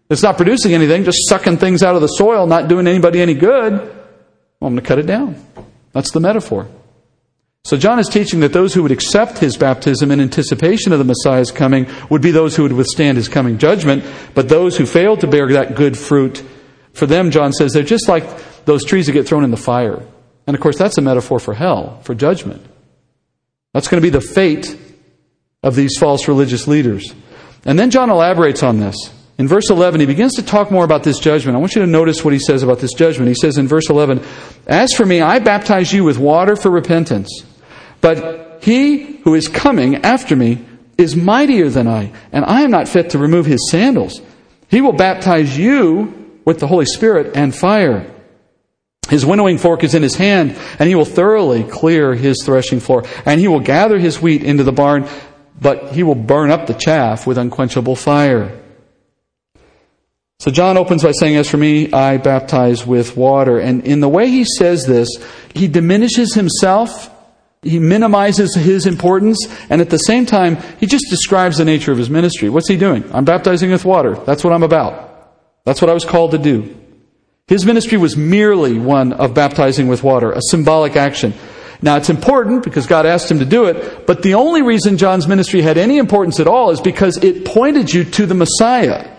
[0.08, 3.34] that's not producing anything, just sucking things out of the soil, not doing anybody any
[3.34, 5.36] good, well, I'm going to cut it down.
[5.91, 6.69] That's the metaphor.
[7.65, 11.06] So John is teaching that those who would accept his baptism in anticipation of the
[11.06, 15.19] Messiah's coming would be those who would withstand his coming judgment, but those who failed
[15.22, 16.43] to bear that good fruit,
[16.93, 20.02] for them, John says, they're just like those trees that get thrown in the fire.
[20.48, 22.65] And of course, that's a metaphor for hell, for judgment.
[23.74, 24.76] That's going to be the fate
[25.62, 27.13] of these false religious leaders.
[27.65, 28.95] And then John elaborates on this.
[29.38, 31.56] In verse 11, he begins to talk more about this judgment.
[31.56, 33.30] I want you to notice what he says about this judgment.
[33.30, 34.22] He says in verse 11,
[34.67, 37.45] As for me, I baptize you with water for repentance.
[38.01, 40.65] But he who is coming after me
[40.97, 44.21] is mightier than I, and I am not fit to remove his sandals.
[44.67, 48.13] He will baptize you with the Holy Spirit and fire.
[49.09, 53.05] His winnowing fork is in his hand, and he will thoroughly clear his threshing floor,
[53.25, 55.07] and he will gather his wheat into the barn,
[55.59, 58.59] but he will burn up the chaff with unquenchable fire.
[60.39, 63.59] So John opens by saying, As for me, I baptize with water.
[63.59, 65.09] And in the way he says this,
[65.53, 67.09] he diminishes himself
[67.62, 71.98] he minimizes his importance, and at the same time, he just describes the nature of
[71.98, 72.50] his ministry.
[72.50, 73.04] What's he doing?
[73.13, 74.15] I'm baptizing with water.
[74.15, 75.08] That's what I'm about.
[75.65, 76.76] That's what I was called to do.
[77.48, 81.34] His ministry was merely one of baptizing with water, a symbolic action.
[81.82, 85.28] Now, it's important because God asked him to do it, but the only reason John's
[85.28, 89.17] ministry had any importance at all is because it pointed you to the Messiah.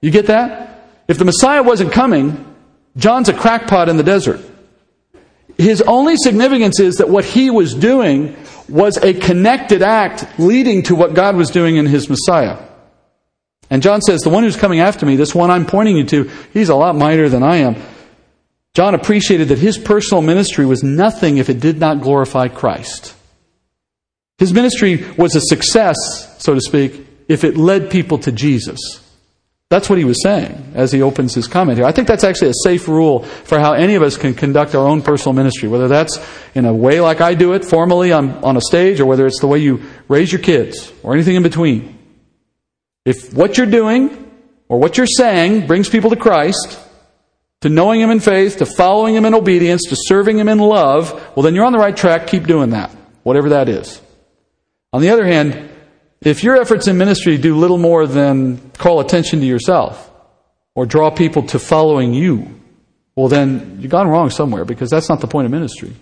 [0.00, 0.88] You get that?
[1.08, 2.54] If the Messiah wasn't coming,
[2.96, 4.40] John's a crackpot in the desert.
[5.58, 8.36] His only significance is that what he was doing
[8.68, 12.58] was a connected act leading to what God was doing in his Messiah.
[13.68, 16.30] And John says, The one who's coming after me, this one I'm pointing you to,
[16.52, 17.76] he's a lot mightier than I am.
[18.74, 23.14] John appreciated that his personal ministry was nothing if it did not glorify Christ.
[24.38, 25.96] His ministry was a success,
[26.38, 28.78] so to speak, if it led people to Jesus.
[29.72, 31.86] That's what he was saying as he opens his comment here.
[31.86, 34.86] I think that's actually a safe rule for how any of us can conduct our
[34.86, 36.22] own personal ministry, whether that's
[36.54, 39.40] in a way like I do it formally on, on a stage, or whether it's
[39.40, 41.98] the way you raise your kids, or anything in between.
[43.06, 44.30] If what you're doing
[44.68, 46.78] or what you're saying brings people to Christ,
[47.62, 51.14] to knowing Him in faith, to following Him in obedience, to serving Him in love,
[51.34, 52.26] well, then you're on the right track.
[52.26, 52.90] Keep doing that,
[53.22, 54.02] whatever that is.
[54.92, 55.70] On the other hand,
[56.24, 60.10] if your efforts in ministry do little more than call attention to yourself
[60.74, 62.60] or draw people to following you,
[63.16, 65.92] well, then you've gone wrong somewhere because that's not the point of ministry.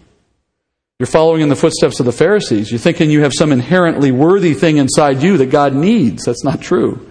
[0.98, 2.70] You're following in the footsteps of the Pharisees.
[2.70, 6.24] You're thinking you have some inherently worthy thing inside you that God needs.
[6.24, 7.10] That's not true.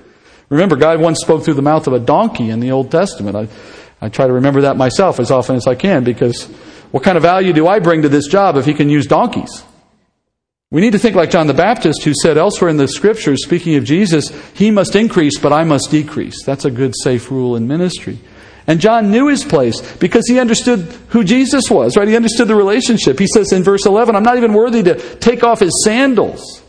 [0.49, 3.35] Remember, God once spoke through the mouth of a donkey in the Old Testament.
[3.35, 3.47] I,
[3.99, 6.45] I try to remember that myself as often as I can because
[6.91, 9.63] what kind of value do I bring to this job if he can use donkeys?
[10.71, 13.73] We need to think like John the Baptist, who said elsewhere in the scriptures, speaking
[13.75, 16.43] of Jesus, he must increase, but I must decrease.
[16.45, 18.19] That's a good, safe rule in ministry.
[18.67, 22.07] And John knew his place because he understood who Jesus was, right?
[22.07, 23.17] He understood the relationship.
[23.17, 26.61] He says in verse 11, I'm not even worthy to take off his sandals.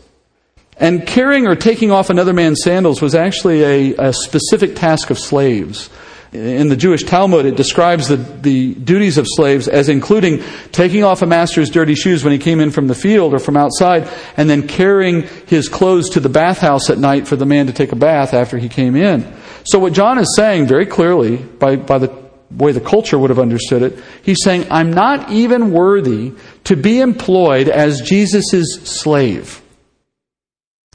[0.77, 5.19] And carrying or taking off another man's sandals was actually a, a specific task of
[5.19, 5.91] slaves.
[6.31, 10.41] In the Jewish Talmud, it describes the, the duties of slaves as including
[10.71, 13.57] taking off a master's dirty shoes when he came in from the field or from
[13.57, 17.73] outside, and then carrying his clothes to the bathhouse at night for the man to
[17.73, 19.29] take a bath after he came in.
[19.65, 22.15] So, what John is saying very clearly, by, by the
[22.49, 26.31] way the culture would have understood it, he's saying, I'm not even worthy
[26.63, 29.61] to be employed as Jesus' slave.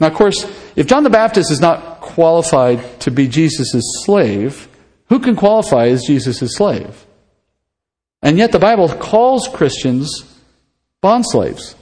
[0.01, 4.68] Now, of course, if John the Baptist is not qualified to be Jesus' slave,
[5.09, 7.07] who can qualify as Jesus' slave?
[8.23, 10.38] And yet the Bible calls Christians
[11.03, 11.75] bondslaves,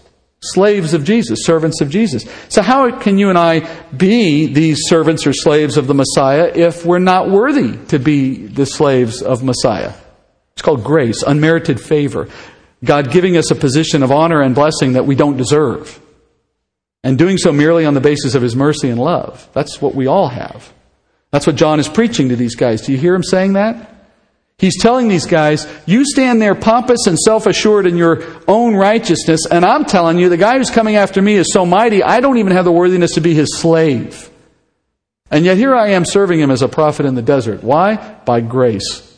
[0.43, 2.27] slaves of Jesus, servants of Jesus.
[2.49, 3.61] So how can you and I
[3.91, 8.67] be these servants or slaves of the Messiah if we're not worthy to be the
[8.67, 9.95] slaves of Messiah?
[10.53, 12.29] It's called grace, unmerited favor.
[12.85, 15.99] God giving us a position of honor and blessing that we don't deserve.
[17.03, 19.49] And doing so merely on the basis of his mercy and love.
[19.53, 20.73] That's what we all have.
[21.35, 22.83] That's what John is preaching to these guys.
[22.83, 23.93] Do you hear him saying that?
[24.57, 29.41] He's telling these guys, you stand there pompous and self assured in your own righteousness,
[29.51, 32.39] and I'm telling you, the guy who's coming after me is so mighty, I don't
[32.39, 34.31] even have the worthiness to be his slave.
[35.29, 37.65] And yet here I am serving him as a prophet in the desert.
[37.65, 37.97] Why?
[38.25, 39.14] By grace.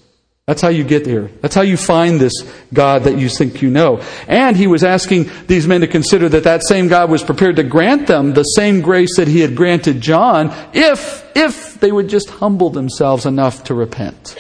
[0.47, 1.29] That's how you get here.
[1.41, 2.33] That's how you find this
[2.73, 4.01] God that you think you know.
[4.29, 7.65] And he was asking these men to consider that that same God was prepared to
[7.65, 12.31] grant them the same grace that he had granted John if, if they would just
[12.31, 14.37] humble themselves enough to repent.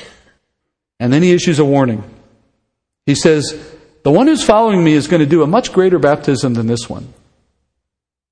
[1.01, 2.05] And then he issues a warning.
[3.05, 3.61] He says,
[4.05, 6.89] the one who's following me is going to do a much greater baptism than this
[6.89, 7.13] one.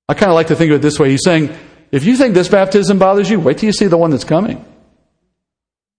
[0.08, 1.10] I kind of like to think of it this way.
[1.10, 1.52] He's saying,
[1.90, 4.64] if you think this baptism bothers you, wait till you see the one that's coming.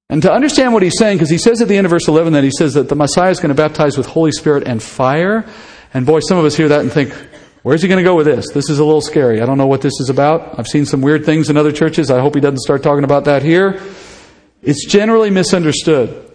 [0.10, 2.34] And to understand what he's saying, because he says at the end of verse 11
[2.34, 5.46] that he says that the Messiah is going to baptize with Holy Spirit and fire.
[5.94, 7.12] And boy, some of us hear that and think,
[7.64, 8.46] where's he going to go with this?
[8.54, 9.42] This is a little scary.
[9.42, 10.60] I don't know what this is about.
[10.60, 12.12] I've seen some weird things in other churches.
[12.12, 13.82] I hope he doesn't start talking about that here.
[14.62, 16.32] It's generally misunderstood.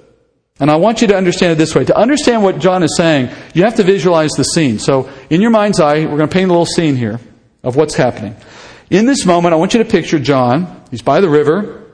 [0.59, 1.85] And I want you to understand it this way.
[1.85, 4.79] To understand what John is saying, you have to visualize the scene.
[4.79, 7.19] So, in your mind's eye, we're going to paint a little scene here
[7.63, 8.37] of what's happening.
[8.91, 10.85] In this moment, I want you to picture John.
[10.91, 11.87] He's by the river,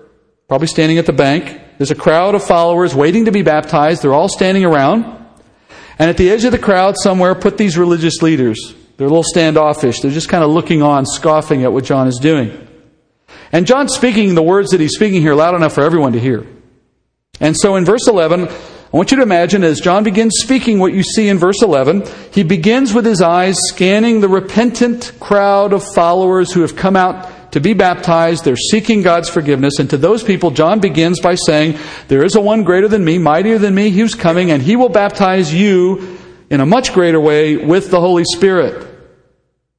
[0.48, 1.60] probably standing at the bank.
[1.78, 4.02] There's a crowd of followers waiting to be baptized.
[4.02, 5.04] They're all standing around.
[5.98, 8.74] And at the edge of the crowd, somewhere, put these religious leaders.
[8.96, 10.00] They're a little standoffish.
[10.00, 12.66] They're just kind of looking on, scoffing at what John is doing.
[13.52, 16.46] And John's speaking the words that he's speaking here loud enough for everyone to hear.
[17.40, 20.94] And so in verse 11, I want you to imagine as John begins speaking what
[20.94, 25.84] you see in verse 11, he begins with his eyes scanning the repentant crowd of
[25.94, 28.44] followers who have come out to be baptized.
[28.44, 29.78] They're seeking God's forgiveness.
[29.78, 33.16] And to those people, John begins by saying, There is a one greater than me,
[33.16, 36.18] mightier than me, who's coming, and he will baptize you
[36.50, 38.86] in a much greater way with the Holy Spirit.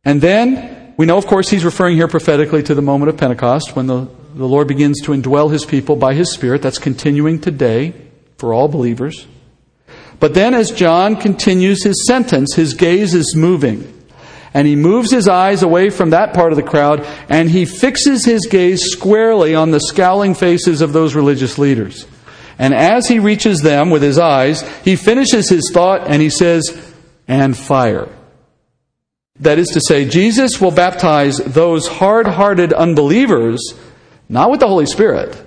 [0.03, 3.75] And then, we know, of course, he's referring here prophetically to the moment of Pentecost
[3.75, 6.63] when the, the Lord begins to indwell his people by his Spirit.
[6.63, 7.93] That's continuing today
[8.39, 9.27] for all believers.
[10.19, 13.96] But then, as John continues his sentence, his gaze is moving
[14.57, 18.25] and he moves his eyes away from that part of the crowd and he fixes
[18.25, 22.07] his gaze squarely on the scowling faces of those religious leaders.
[22.57, 26.95] And as he reaches them with his eyes, he finishes his thought and he says,
[27.27, 28.09] and fire.
[29.41, 33.61] That is to say, Jesus will baptize those hard hearted unbelievers
[34.27, 35.39] not with the Holy Spirit,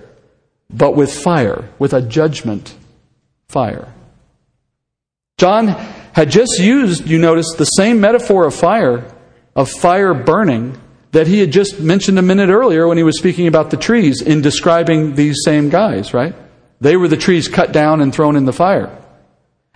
[0.72, 2.76] but with fire, with a judgment
[3.48, 3.92] fire.
[5.36, 5.74] John
[6.12, 9.04] had just used, you notice, the same metaphor of fire,
[9.54, 10.80] of fire burning,
[11.12, 14.22] that he had just mentioned a minute earlier when he was speaking about the trees
[14.22, 16.34] in describing these same guys, right?
[16.80, 18.96] They were the trees cut down and thrown in the fire.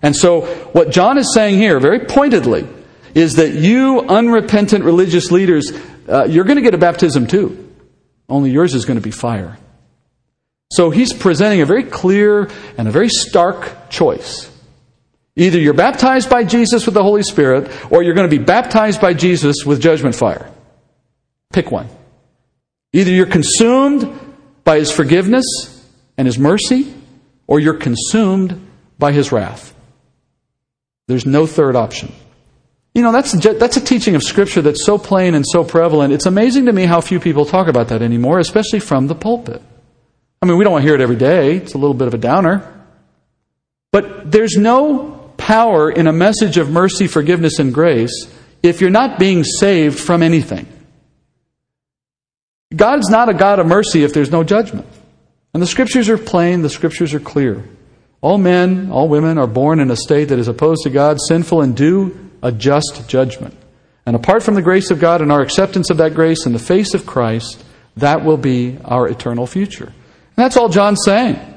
[0.00, 2.66] And so, what John is saying here, very pointedly,
[3.14, 5.72] is that you unrepentant religious leaders,
[6.08, 7.72] uh, you're going to get a baptism too.
[8.28, 9.56] Only yours is going to be fire.
[10.72, 14.50] So he's presenting a very clear and a very stark choice.
[15.36, 19.00] Either you're baptized by Jesus with the Holy Spirit, or you're going to be baptized
[19.00, 20.50] by Jesus with judgment fire.
[21.52, 21.88] Pick one.
[22.92, 24.20] Either you're consumed
[24.62, 25.44] by his forgiveness
[26.16, 26.92] and his mercy,
[27.46, 28.68] or you're consumed
[28.98, 29.74] by his wrath.
[31.08, 32.12] There's no third option.
[32.94, 36.12] You know, that's, that's a teaching of Scripture that's so plain and so prevalent.
[36.12, 39.60] It's amazing to me how few people talk about that anymore, especially from the pulpit.
[40.40, 42.14] I mean, we don't want to hear it every day, it's a little bit of
[42.14, 42.70] a downer.
[43.90, 45.13] But there's no
[45.44, 48.32] power in a message of mercy, forgiveness, and grace
[48.62, 50.66] if you're not being saved from anything.
[52.74, 54.86] God's not a God of mercy if there's no judgment.
[55.52, 57.62] And the Scriptures are plain, the Scriptures are clear.
[58.22, 61.60] All men, all women are born in a state that is opposed to God, sinful,
[61.60, 63.54] and due a just judgment.
[64.06, 66.58] And apart from the grace of God and our acceptance of that grace in the
[66.58, 67.62] face of Christ,
[67.98, 69.86] that will be our eternal future.
[69.86, 71.53] And that's all John's saying.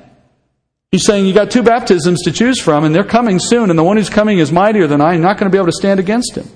[0.92, 3.84] He's saying you got two baptisms to choose from, and they're coming soon, and the
[3.84, 5.14] one who's coming is mightier than I.
[5.14, 6.48] I'm not going to be able to stand against him.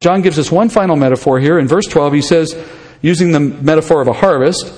[0.00, 1.58] John gives us one final metaphor here.
[1.58, 2.56] In verse 12, he says,
[3.02, 4.72] using the metaphor of a harvest,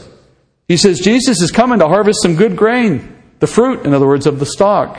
[0.66, 4.26] he says, Jesus is coming to harvest some good grain, the fruit, in other words,
[4.26, 4.98] of the stalk,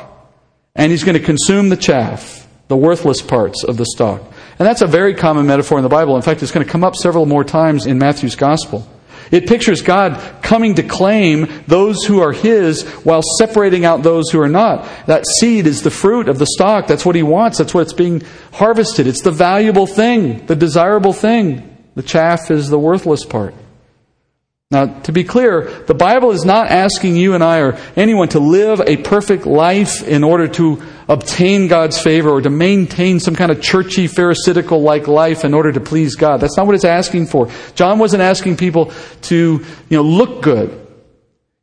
[0.76, 2.42] and he's going to consume the chaff
[2.72, 4.22] the worthless parts of the stalk.
[4.58, 6.16] And that's a very common metaphor in the Bible.
[6.16, 8.88] In fact, it's going to come up several more times in Matthew's Gospel.
[9.32, 14.42] It pictures God coming to claim those who are His while separating out those who
[14.42, 14.88] are not.
[15.08, 16.88] That seed is the fruit of the stalk.
[16.88, 17.58] That's what He wants.
[17.58, 18.24] That's what's being
[18.54, 19.08] harvested.
[19.08, 21.68] It's the valuable thing, the desirable thing.
[21.96, 23.54] The chaff is the worthless part.
[24.72, 28.40] Now, to be clear, the Bible is not asking you and I or anyone to
[28.40, 30.82] live a perfect life in order to
[31.12, 35.72] obtain God's favor or to maintain some kind of churchy, pharisaical like life in order
[35.74, 36.40] to please God.
[36.40, 37.50] That's not what it's asking for.
[37.76, 38.94] John wasn't asking people
[39.24, 39.36] to,
[39.90, 40.88] you know, look good.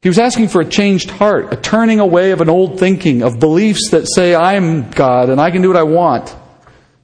[0.03, 3.41] He was asking for a changed heart, a turning away of an old thinking, of
[3.41, 6.37] beliefs that say, I'm God and I can do what I want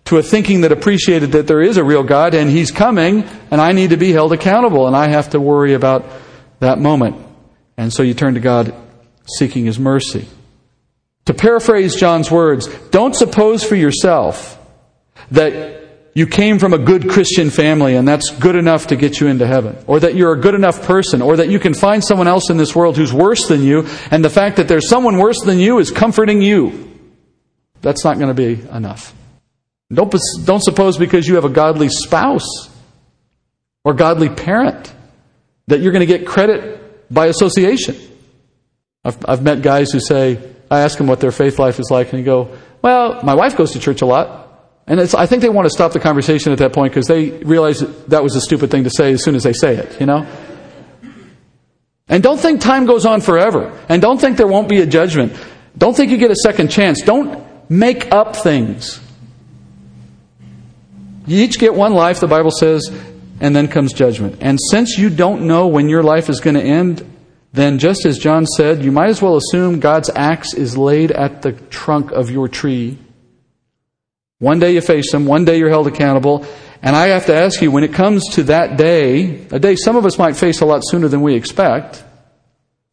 [0.05, 3.59] to a thinking that appreciated that there is a real God and He's coming and
[3.59, 6.05] I need to be held accountable and I have to worry about
[6.61, 7.17] that moment.
[7.79, 8.75] And so you turn to God
[9.39, 10.29] seeking His mercy.
[11.27, 14.59] To paraphrase John's words, don't suppose for yourself
[15.31, 15.83] that
[16.15, 19.47] you came from a good Christian family and that's good enough to get you into
[19.47, 22.51] heaven, or that you're a good enough person, or that you can find someone else
[22.51, 25.59] in this world who's worse than you, and the fact that there's someone worse than
[25.59, 26.91] you is comforting you.
[27.81, 29.13] That's not going to be enough.
[29.93, 30.15] Don't,
[30.45, 32.71] don't suppose because you have a godly spouse
[33.83, 34.93] or godly parent
[35.67, 37.97] that you're going to get credit by association.
[39.05, 40.39] I've, I've met guys who say,
[40.71, 43.57] I ask them what their faith life is like, and they go, Well, my wife
[43.57, 44.41] goes to church a lot.
[44.87, 47.81] And I think they want to stop the conversation at that point because they realize
[47.81, 50.05] that, that was a stupid thing to say as soon as they say it, you
[50.05, 50.27] know?
[52.07, 53.73] And don't think time goes on forever.
[53.89, 55.33] And don't think there won't be a judgment.
[55.77, 57.01] Don't think you get a second chance.
[57.01, 59.01] Don't make up things.
[61.27, 62.91] You each get one life, the Bible says,
[63.41, 64.37] and then comes judgment.
[64.43, 67.11] And since you don't know when your life is going to end,
[67.55, 71.43] then just as John said, you might as well assume God's axe is laid at
[71.43, 72.99] the trunk of your tree.
[74.41, 76.45] One day you face him, one day you're held accountable.
[76.83, 79.95] And I have to ask you, when it comes to that day, a day some
[79.95, 82.03] of us might face a lot sooner than we expect,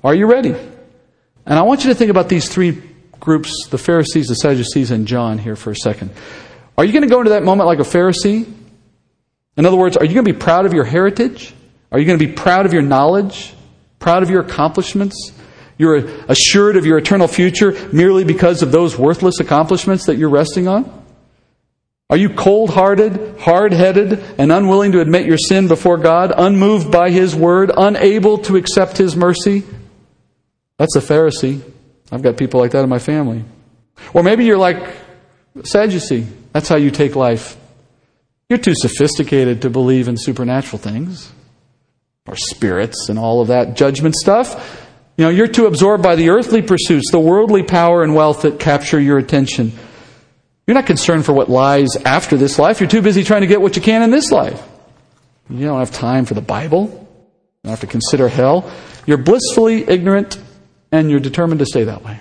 [0.04, 0.52] are you ready?
[0.52, 2.84] And I want you to think about these three
[3.20, 6.12] groups the Pharisees, the Sadducees, and John here for a second.
[6.78, 8.46] Are you going to go into that moment like a Pharisee?
[9.58, 11.52] In other words, are you going to be proud of your heritage?
[11.92, 13.56] Are you going to be proud of your knowledge?
[14.02, 15.32] Proud of your accomplishments?
[15.78, 15.98] You're
[16.28, 21.06] assured of your eternal future merely because of those worthless accomplishments that you're resting on?
[22.10, 26.92] Are you cold hearted, hard headed, and unwilling to admit your sin before God, unmoved
[26.92, 29.64] by His word, unable to accept His mercy?
[30.78, 31.62] That's a Pharisee.
[32.12, 33.46] I've got people like that in my family.
[34.14, 34.94] Or maybe you're like
[35.64, 36.28] Sadducee.
[36.54, 37.56] That's how you take life.
[38.50, 41.32] You're too sophisticated to believe in supernatural things
[42.28, 44.88] or spirits and all of that judgment stuff.
[45.18, 48.60] You know, you're too absorbed by the earthly pursuits, the worldly power and wealth that
[48.60, 49.72] capture your attention.
[50.66, 52.80] You're not concerned for what lies after this life.
[52.80, 54.62] You're too busy trying to get what you can in this life.
[55.50, 56.84] You don't have time for the Bible.
[56.84, 58.72] You don't have to consider hell.
[59.06, 60.42] You're blissfully ignorant
[60.92, 62.20] and you're determined to stay that way.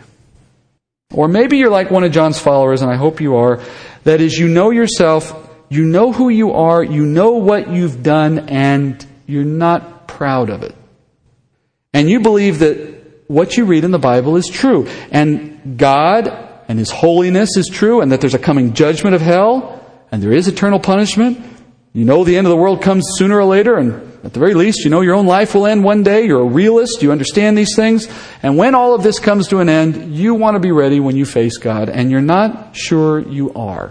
[1.13, 3.61] Or maybe you're like one of John's followers, and I hope you are.
[4.05, 5.35] That is, you know yourself,
[5.69, 10.63] you know who you are, you know what you've done, and you're not proud of
[10.63, 10.75] it.
[11.93, 14.89] And you believe that what you read in the Bible is true.
[15.11, 16.29] And God
[16.69, 20.33] and His holiness is true, and that there's a coming judgment of hell, and there
[20.33, 21.39] is eternal punishment.
[21.93, 23.93] You know the end of the world comes sooner or later, and
[24.25, 26.27] at the very least, you know your own life will end one day.
[26.27, 27.03] You're a realist.
[27.03, 28.09] You understand these things.
[28.43, 31.17] And when all of this comes to an end, you want to be ready when
[31.17, 33.91] you face God, and you're not sure you are.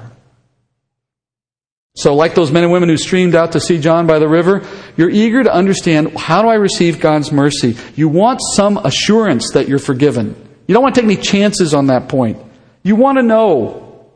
[2.00, 4.66] So, like those men and women who streamed out to see John by the river,
[4.96, 7.76] you're eager to understand how do I receive God's mercy?
[7.94, 10.34] You want some assurance that you're forgiven.
[10.66, 12.38] You don't want to take any chances on that point.
[12.84, 14.08] You want to know.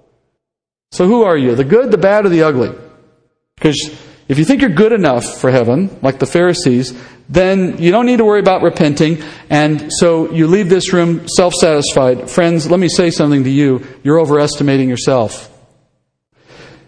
[0.93, 1.55] So, who are you?
[1.55, 2.71] The good, the bad, or the ugly?
[3.55, 3.77] Because
[4.29, 8.19] if you think you're good enough for heaven, like the Pharisees, then you don't need
[8.19, 12.29] to worry about repenting, and so you leave this room self satisfied.
[12.29, 13.85] Friends, let me say something to you.
[14.03, 15.49] You're overestimating yourself.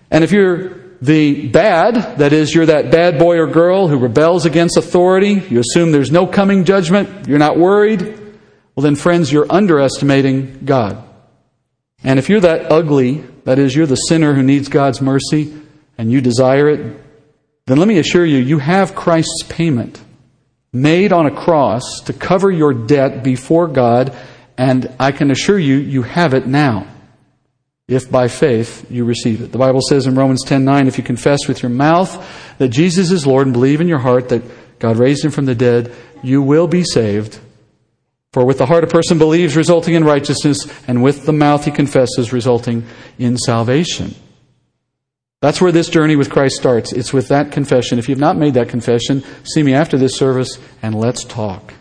[0.10, 4.46] And if you're the bad, that is, you're that bad boy or girl who rebels
[4.46, 8.02] against authority, you assume there's no coming judgment, you're not worried,
[8.76, 11.02] well, then, friends, you're underestimating God.
[12.04, 15.54] And if you're that ugly, that is, you're the sinner who needs God's mercy,
[15.98, 17.02] and you desire it,
[17.68, 20.02] then let me assure you, you have Christ's payment
[20.74, 24.16] made on a cross to cover your debt before God,
[24.58, 26.86] and I can assure you, you have it now.
[27.88, 29.52] If by faith you receive it.
[29.52, 32.18] The Bible says in Romans 10:9, if you confess with your mouth
[32.58, 34.42] that Jesus is Lord and believe in your heart that
[34.80, 35.92] God raised him from the dead,
[36.24, 37.40] you will be saved.
[38.34, 41.72] For with the heart a person believes, resulting in righteousness, and with the mouth he
[41.72, 42.86] confesses, resulting
[43.18, 44.16] in salvation.
[45.42, 46.92] That's where this journey with Christ starts.
[46.92, 48.00] It's with that confession.
[48.00, 51.75] If you've not made that confession, see me after this service and let's talk.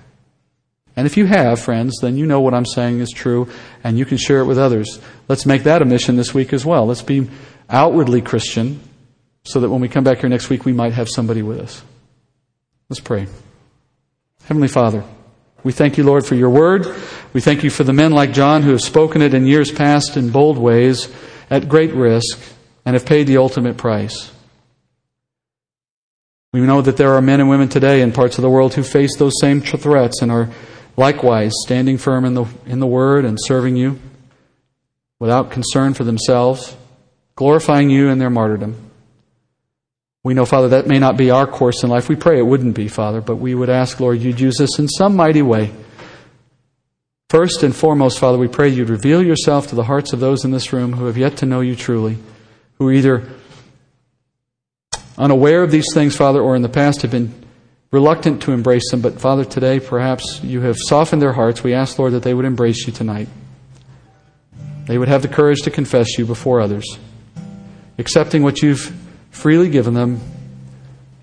[0.97, 3.49] And if you have, friends, then you know what I'm saying is true
[3.82, 5.01] and you can share it with others.
[5.28, 6.86] Let's make that a mission this week as well.
[6.86, 7.28] Let's be
[7.68, 8.80] outwardly Christian
[9.45, 11.82] so that when we come back here next week, we might have somebody with us.
[12.88, 13.26] Let's pray.
[14.45, 15.05] Heavenly Father,
[15.64, 16.86] we thank you, Lord, for your word.
[17.32, 20.16] We thank you for the men like John who have spoken it in years past
[20.16, 21.12] in bold ways
[21.51, 22.38] at great risk
[22.84, 24.30] and have paid the ultimate price.
[26.53, 28.84] We know that there are men and women today in parts of the world who
[28.84, 30.51] face those same threats and are
[30.97, 33.99] likewise standing firm in the, in the Word and serving you
[35.18, 36.76] without concern for themselves,
[37.36, 38.76] glorifying you in their martyrdom.
[40.22, 42.09] We know, Father, that may not be our course in life.
[42.09, 44.88] We pray it wouldn't be, Father, but we would ask, Lord, you'd use us in
[44.88, 45.70] some mighty way.
[47.28, 50.51] First and foremost, Father, we pray you'd reveal yourself to the hearts of those in
[50.51, 52.16] this room who have yet to know you truly
[52.78, 53.28] who are either
[55.16, 57.43] unaware of these things, Father, or in the past have been
[57.95, 59.01] reluctant to embrace them.
[59.01, 61.62] But, Father, today perhaps you have softened their hearts.
[61.62, 63.28] We ask, Lord, that they would embrace you tonight.
[64.86, 66.99] They would have the courage to confess you before others,
[67.97, 68.92] accepting what you've
[69.30, 70.20] freely given them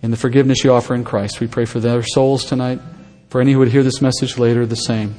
[0.01, 1.41] in the forgiveness you offer in Christ.
[1.41, 2.79] We pray for their souls tonight,
[3.29, 5.13] for any who would hear this message later, the same.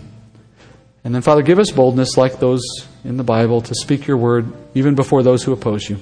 [1.05, 2.63] And then, Father, give us boldness like those
[3.05, 5.99] in the Bible to speak your word even before those who oppose you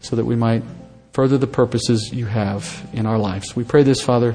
[0.00, 0.62] so that we might
[1.12, 3.56] further the purposes you have in our lives.
[3.56, 4.34] We pray this, Father,